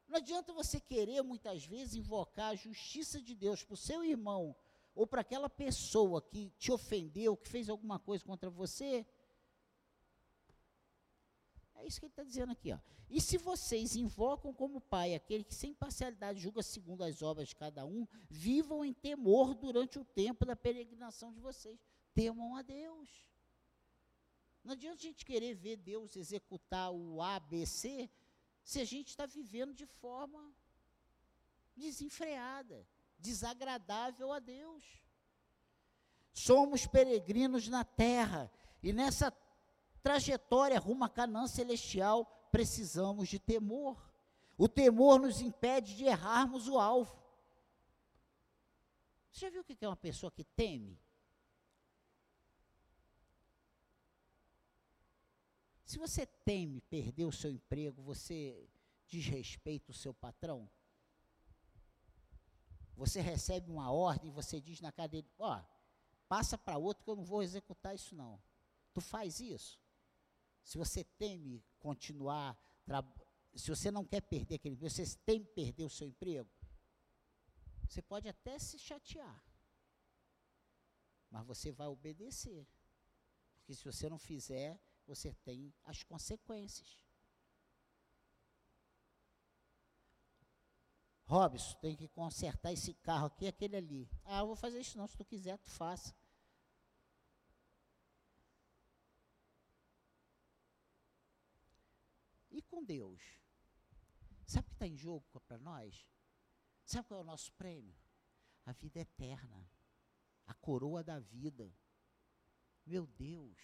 Não 0.06 0.18
adianta 0.18 0.52
você 0.52 0.78
querer 0.78 1.22
muitas 1.22 1.64
vezes 1.64 1.96
invocar 1.96 2.52
a 2.52 2.54
justiça 2.54 3.20
de 3.20 3.34
Deus 3.34 3.64
para 3.64 3.74
o 3.74 3.76
seu 3.76 4.04
irmão 4.04 4.54
ou 4.94 5.08
para 5.08 5.22
aquela 5.22 5.50
pessoa 5.50 6.22
que 6.22 6.52
te 6.56 6.70
ofendeu, 6.70 7.36
que 7.36 7.48
fez 7.48 7.68
alguma 7.68 7.98
coisa 7.98 8.24
contra 8.24 8.48
você. 8.48 9.04
É 11.84 11.86
isso 11.86 12.00
que 12.00 12.06
ele 12.06 12.12
está 12.12 12.24
dizendo 12.24 12.50
aqui. 12.50 12.72
Ó. 12.72 12.78
E 13.10 13.20
se 13.20 13.36
vocês 13.36 13.94
invocam 13.94 14.54
como 14.54 14.80
Pai 14.80 15.14
aquele 15.14 15.44
que 15.44 15.54
sem 15.54 15.74
parcialidade 15.74 16.40
julga 16.40 16.62
segundo 16.62 17.04
as 17.04 17.20
obras 17.20 17.48
de 17.48 17.56
cada 17.56 17.84
um, 17.84 18.06
vivam 18.30 18.82
em 18.82 18.94
temor 18.94 19.54
durante 19.54 19.98
o 19.98 20.04
tempo 20.04 20.46
da 20.46 20.56
peregrinação 20.56 21.30
de 21.30 21.40
vocês. 21.40 21.78
Temam 22.14 22.56
a 22.56 22.62
Deus. 22.62 23.10
Não 24.64 24.72
adianta 24.72 24.96
a 24.96 25.02
gente 25.02 25.26
querer 25.26 25.54
ver 25.54 25.76
Deus 25.76 26.16
executar 26.16 26.90
o 26.90 27.20
A, 27.20 27.38
B, 27.38 27.66
C, 27.66 28.10
se 28.62 28.80
a 28.80 28.84
gente 28.86 29.08
está 29.08 29.26
vivendo 29.26 29.74
de 29.74 29.84
forma 29.84 30.54
desenfreada, 31.76 32.88
desagradável 33.18 34.32
a 34.32 34.38
Deus. 34.38 34.82
Somos 36.32 36.86
peregrinos 36.86 37.68
na 37.68 37.84
terra 37.84 38.50
e 38.82 38.90
nessa 38.90 39.30
trajetória 40.04 40.78
rumo 40.78 41.02
a 41.02 41.08
Canaã 41.08 41.46
celestial 41.46 42.26
precisamos 42.52 43.26
de 43.26 43.38
temor. 43.38 43.98
O 44.58 44.68
temor 44.68 45.18
nos 45.18 45.40
impede 45.40 45.96
de 45.96 46.04
errarmos 46.04 46.68
o 46.68 46.78
alvo. 46.78 47.18
Você 49.32 49.46
já 49.46 49.50
viu 49.50 49.62
o 49.62 49.64
que 49.64 49.82
é 49.82 49.88
uma 49.88 49.96
pessoa 49.96 50.30
que 50.30 50.44
teme? 50.44 51.00
Se 55.86 55.98
você 55.98 56.26
teme 56.26 56.82
perder 56.82 57.24
o 57.24 57.32
seu 57.32 57.50
emprego, 57.50 58.02
você 58.02 58.68
desrespeita 59.08 59.90
o 59.90 59.94
seu 59.94 60.12
patrão? 60.12 60.70
Você 62.94 63.20
recebe 63.22 63.70
uma 63.70 63.90
ordem 63.90 64.28
e 64.30 64.34
você 64.34 64.60
diz 64.60 64.80
na 64.80 64.92
cadeira, 64.92 65.26
ó, 65.38 65.58
oh, 65.58 65.64
passa 66.28 66.58
para 66.58 66.76
outro 66.76 67.02
que 67.02 67.10
eu 67.10 67.16
não 67.16 67.24
vou 67.24 67.42
executar 67.42 67.94
isso 67.94 68.14
não. 68.14 68.40
Tu 68.92 69.00
faz 69.00 69.40
isso? 69.40 69.82
Se 70.64 70.78
você 70.78 71.04
teme 71.04 71.62
continuar, 71.78 72.58
se 73.54 73.68
você 73.68 73.90
não 73.90 74.04
quer 74.04 74.22
perder 74.22 74.56
aquele 74.56 74.74
emprego, 74.74 74.90
você 74.90 75.04
teme 75.24 75.44
perder 75.44 75.84
o 75.84 75.90
seu 75.90 76.08
emprego, 76.08 76.50
você 77.88 78.02
pode 78.02 78.28
até 78.28 78.58
se 78.58 78.78
chatear, 78.78 79.44
mas 81.30 81.46
você 81.46 81.70
vai 81.70 81.86
obedecer. 81.86 82.66
Porque 83.58 83.74
se 83.74 83.84
você 83.84 84.08
não 84.08 84.18
fizer, 84.18 84.80
você 85.06 85.32
tem 85.44 85.72
as 85.84 86.02
consequências. 86.02 86.98
Robson, 91.26 91.74
tem 91.80 91.96
que 91.96 92.08
consertar 92.08 92.72
esse 92.72 92.92
carro 92.94 93.26
aqui 93.26 93.46
e 93.46 93.48
aquele 93.48 93.76
ali. 93.76 94.10
Ah, 94.24 94.40
eu 94.40 94.46
vou 94.46 94.56
fazer 94.56 94.80
isso 94.80 94.98
não, 94.98 95.06
se 95.06 95.16
tu 95.16 95.24
quiser, 95.24 95.58
tu 95.58 95.70
faça. 95.70 96.14
E 102.50 102.62
com 102.74 102.84
Deus? 102.84 103.22
Sabe 104.46 104.66
o 104.66 104.70
que 104.70 104.74
está 104.74 104.86
em 104.86 104.96
jogo 104.96 105.24
para 105.46 105.58
nós? 105.58 106.04
Sabe 106.84 107.06
qual 107.08 107.20
é 107.20 107.22
o 107.22 107.26
nosso 107.26 107.52
prêmio? 107.52 107.94
A 108.66 108.72
vida 108.72 109.00
eterna. 109.00 109.70
A 110.46 110.54
coroa 110.54 111.02
da 111.02 111.20
vida. 111.20 111.72
Meu 112.84 113.06
Deus. 113.06 113.56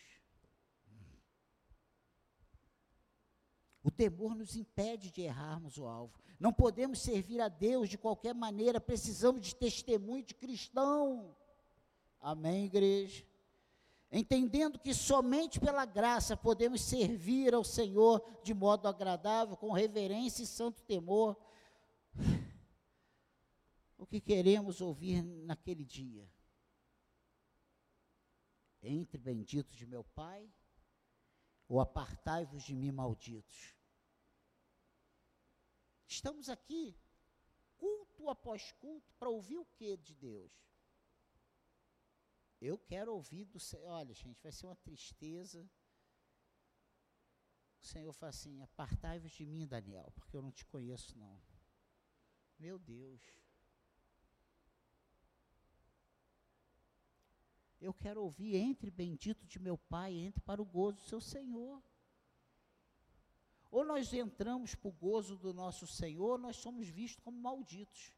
O 3.82 3.90
temor 3.90 4.34
nos 4.34 4.56
impede 4.56 5.10
de 5.10 5.22
errarmos 5.22 5.76
o 5.76 5.86
alvo. 5.86 6.18
Não 6.38 6.52
podemos 6.52 7.00
servir 7.00 7.40
a 7.40 7.48
Deus 7.48 7.88
de 7.88 7.98
qualquer 7.98 8.34
maneira, 8.34 8.80
precisamos 8.80 9.40
de 9.42 9.54
testemunho 9.54 10.24
de 10.24 10.34
cristão. 10.34 11.36
Amém, 12.20 12.66
igreja? 12.66 13.26
Entendendo 14.10 14.78
que 14.78 14.92
somente 14.92 15.60
pela 15.60 15.84
graça 15.84 16.36
podemos 16.36 16.80
servir 16.80 17.54
ao 17.54 17.62
Senhor 17.62 18.24
de 18.42 18.52
modo 18.52 18.88
agradável, 18.88 19.56
com 19.56 19.72
reverência 19.72 20.42
e 20.42 20.46
santo 20.46 20.82
temor. 20.82 21.36
O 23.96 24.06
que 24.06 24.20
queremos 24.20 24.80
ouvir 24.80 25.22
naquele 25.22 25.84
dia? 25.84 26.28
Entre 28.82 29.18
benditos 29.18 29.76
de 29.76 29.86
meu 29.86 30.02
Pai, 30.02 30.50
ou 31.68 31.80
apartai-vos 31.80 32.64
de 32.64 32.74
mim, 32.74 32.90
malditos. 32.90 33.76
Estamos 36.08 36.48
aqui, 36.48 36.96
culto 37.76 38.28
após 38.28 38.72
culto, 38.72 39.14
para 39.18 39.28
ouvir 39.28 39.58
o 39.58 39.66
que 39.66 39.96
de 39.98 40.14
Deus? 40.14 40.69
Eu 42.60 42.76
quero 42.76 43.14
ouvir 43.14 43.46
do 43.46 43.58
Senhor. 43.58 43.86
Olha, 43.86 44.14
gente, 44.14 44.42
vai 44.42 44.52
ser 44.52 44.66
uma 44.66 44.76
tristeza. 44.76 45.68
O 47.80 47.86
Senhor 47.86 48.12
fala 48.12 48.30
assim: 48.30 48.60
apartai-vos 48.60 49.32
de 49.32 49.46
mim, 49.46 49.66
Daniel, 49.66 50.12
porque 50.14 50.36
eu 50.36 50.42
não 50.42 50.52
te 50.52 50.66
conheço, 50.66 51.16
não. 51.18 51.40
Meu 52.58 52.78
Deus. 52.78 53.22
Eu 57.80 57.94
quero 57.94 58.22
ouvir, 58.22 58.56
entre 58.56 58.90
bendito 58.90 59.46
de 59.46 59.58
meu 59.58 59.78
Pai, 59.78 60.12
entre 60.12 60.42
para 60.42 60.60
o 60.60 60.66
gozo 60.66 60.98
do 60.98 61.08
seu 61.08 61.20
Senhor. 61.20 61.82
Ou 63.70 63.86
nós 63.86 64.12
entramos 64.12 64.74
para 64.74 64.88
o 64.88 64.92
gozo 64.92 65.38
do 65.38 65.54
nosso 65.54 65.86
Senhor, 65.86 66.38
nós 66.38 66.56
somos 66.56 66.88
vistos 66.88 67.24
como 67.24 67.40
malditos. 67.40 68.12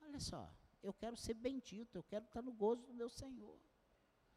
Olha 0.00 0.18
só 0.18 0.50
eu 0.82 0.92
quero 0.92 1.16
ser 1.16 1.34
bendito, 1.34 1.96
eu 1.96 2.02
quero 2.02 2.24
estar 2.24 2.42
no 2.42 2.52
gozo 2.52 2.86
do 2.86 2.94
meu 2.94 3.08
Senhor. 3.08 3.58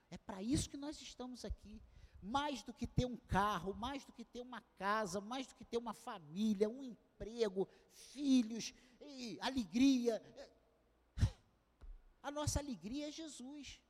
É 0.10 0.18
para 0.18 0.42
isso 0.44 0.70
que 0.70 0.78
nós 0.78 1.02
estamos 1.02 1.44
aqui. 1.44 1.82
Mais 2.22 2.64
do 2.64 2.74
que 2.74 2.88
ter 2.88 3.06
um 3.06 3.18
carro, 3.18 3.74
mais 3.74 4.06
do 4.06 4.14
que 4.14 4.24
ter 4.24 4.40
uma 4.40 4.62
casa, 4.78 5.20
mais 5.20 5.48
do 5.48 5.56
que 5.56 5.66
ter 5.66 5.78
uma 5.78 5.94
família, 5.94 6.70
um 6.70 6.82
emprego, 6.82 7.68
filhos, 7.92 8.74
alegria. 9.42 10.22
A 12.22 12.32
nossa 12.32 12.60
alegria 12.60 13.10
é 13.10 13.12
Jesus. 13.12 13.82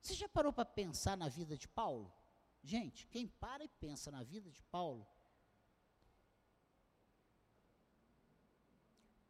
Você 0.00 0.14
já 0.14 0.28
parou 0.28 0.52
para 0.52 0.64
pensar 0.64 1.16
na 1.16 1.28
vida 1.28 1.56
de 1.56 1.66
Paulo? 1.66 2.12
Gente, 2.62 3.06
quem 3.08 3.26
para 3.26 3.64
e 3.64 3.68
pensa 3.68 4.10
na 4.10 4.22
vida 4.22 4.48
de 4.50 4.62
Paulo, 4.64 5.04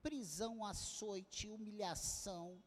prisão, 0.02 0.64
açoite, 0.64 1.48
humilhação. 1.48 2.62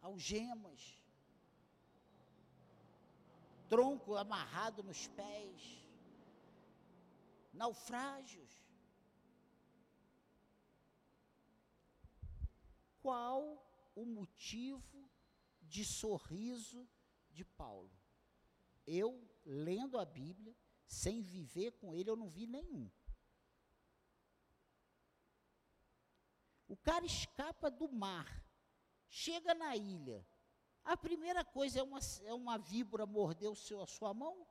Algemas, 0.00 1.02
tronco 3.68 4.14
amarrado 4.16 4.82
nos 4.82 5.08
pés, 5.08 5.60
naufrágios. 7.52 8.50
Qual 13.02 13.42
o 13.94 14.04
motivo 14.04 15.10
de 15.62 15.84
sorriso 15.84 16.88
de 17.30 17.44
Paulo? 17.44 17.90
Eu, 18.86 19.28
lendo 19.44 19.98
a 19.98 20.04
Bíblia, 20.04 20.56
sem 20.86 21.22
viver 21.22 21.72
com 21.72 21.94
ele, 21.94 22.10
eu 22.10 22.16
não 22.16 22.28
vi 22.28 22.46
nenhum. 22.46 22.90
O 26.68 26.76
cara 26.76 27.04
escapa 27.04 27.70
do 27.70 27.88
mar, 27.88 28.44
chega 29.08 29.54
na 29.54 29.76
ilha. 29.76 30.26
A 30.84 30.96
primeira 30.96 31.44
coisa 31.44 31.80
é 31.80 31.82
uma, 31.82 31.98
é 32.24 32.32
uma 32.32 32.58
víbora 32.58 33.06
morder 33.06 33.50
o 33.50 33.56
seu, 33.56 33.80
a 33.82 33.86
sua 33.86 34.14
mão? 34.14 34.46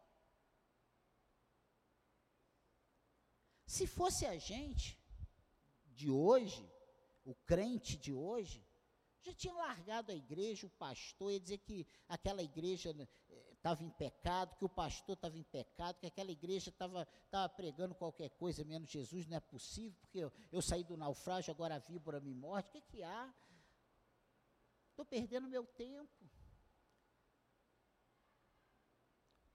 Se 3.65 3.87
fosse 3.87 4.25
a 4.25 4.37
gente 4.37 4.97
de 5.87 6.09
hoje, 6.09 6.69
o 7.23 7.33
crente 7.33 7.97
de 7.97 8.13
hoje, 8.13 8.65
já 9.21 9.33
tinha 9.33 9.53
largado 9.53 10.11
a 10.11 10.15
igreja, 10.15 10.67
o 10.67 10.69
pastor, 10.69 11.31
ia 11.31 11.39
dizer 11.39 11.57
que 11.57 11.87
aquela 12.07 12.43
igreja 12.43 12.93
estava 13.65 13.83
em 13.83 13.89
pecado, 13.89 14.55
que 14.55 14.63
o 14.63 14.69
pastor 14.69 15.15
estava 15.15 15.35
em 15.35 15.43
pecado, 15.43 15.99
que 15.99 16.05
aquela 16.05 16.31
igreja 16.31 16.69
estava 16.69 17.07
pregando 17.55 17.95
qualquer 17.95 18.29
coisa 18.29 18.63
menos 18.63 18.91
Jesus, 18.91 19.25
não 19.25 19.37
é 19.37 19.39
possível, 19.39 19.97
porque 20.01 20.19
eu, 20.19 20.31
eu 20.51 20.61
saí 20.61 20.83
do 20.83 20.95
naufrágio, 20.95 21.51
agora 21.51 21.75
a 21.75 21.79
víbora 21.79 22.19
me 22.19 22.31
morde, 22.31 22.69
o 22.69 22.71
que, 22.73 22.81
que 22.81 23.01
há? 23.01 23.33
Estou 24.91 25.03
perdendo 25.03 25.47
meu 25.47 25.65
tempo. 25.65 26.29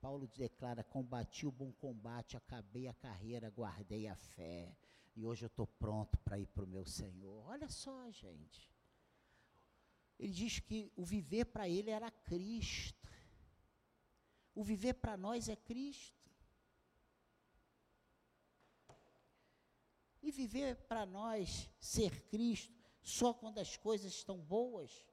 Paulo 0.01 0.27
declara: 0.27 0.83
combati 0.83 1.47
o 1.47 1.53
bom 1.53 1.71
combate, 1.73 2.37
acabei 2.37 2.89
a 2.89 2.95
carreira, 2.95 3.49
guardei 3.51 4.09
a 4.09 4.17
fé, 4.17 4.77
e 5.15 5.25
hoje 5.25 5.45
eu 5.45 5.49
estou 5.49 5.69
pronto 5.69 6.19
para 6.19 6.37
ir 6.37 6.47
para 6.49 6.65
o 6.65 6.67
meu 6.67 6.85
Senhor. 6.85 7.47
Olha 7.47 7.69
só, 7.69 8.11
gente. 8.11 8.75
Ele 10.19 10.33
diz 10.33 10.59
que 10.59 10.93
o 10.97 11.05
viver 11.05 11.45
para 11.45 11.69
ele 11.69 11.91
era 11.91 12.11
Cristo. 12.11 13.09
O 14.55 14.63
viver 14.63 14.95
para 14.95 15.17
nós 15.17 15.49
é 15.49 15.57
Cristo. 15.57 16.19
E 20.23 20.31
viver 20.31 20.77
para 20.87 21.07
nós 21.07 21.71
ser 21.81 22.29
Cristo 22.29 22.79
só 23.03 23.33
quando 23.33 23.59
as 23.59 23.77
coisas 23.77 24.13
estão 24.13 24.39
boas. 24.39 25.07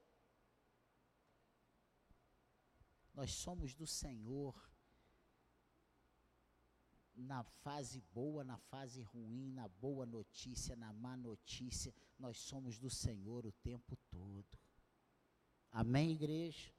Nós 3.14 3.32
somos 3.32 3.74
do 3.74 3.88
Senhor 3.88 4.54
na 7.18 7.44
fase 7.44 8.00
boa, 8.14 8.44
na 8.44 8.58
fase 8.58 9.02
ruim, 9.02 9.52
na 9.52 9.68
boa 9.68 10.06
notícia, 10.06 10.76
na 10.76 10.94
má 10.94 11.18
notícia, 11.18 11.94
nós 12.20 12.38
somos 12.38 12.78
do 12.78 12.90
Senhor 12.90 13.46
o 13.46 13.52
tempo 13.52 13.96
todo. 14.12 14.58
Amém, 15.72 16.12
igreja? 16.12 16.72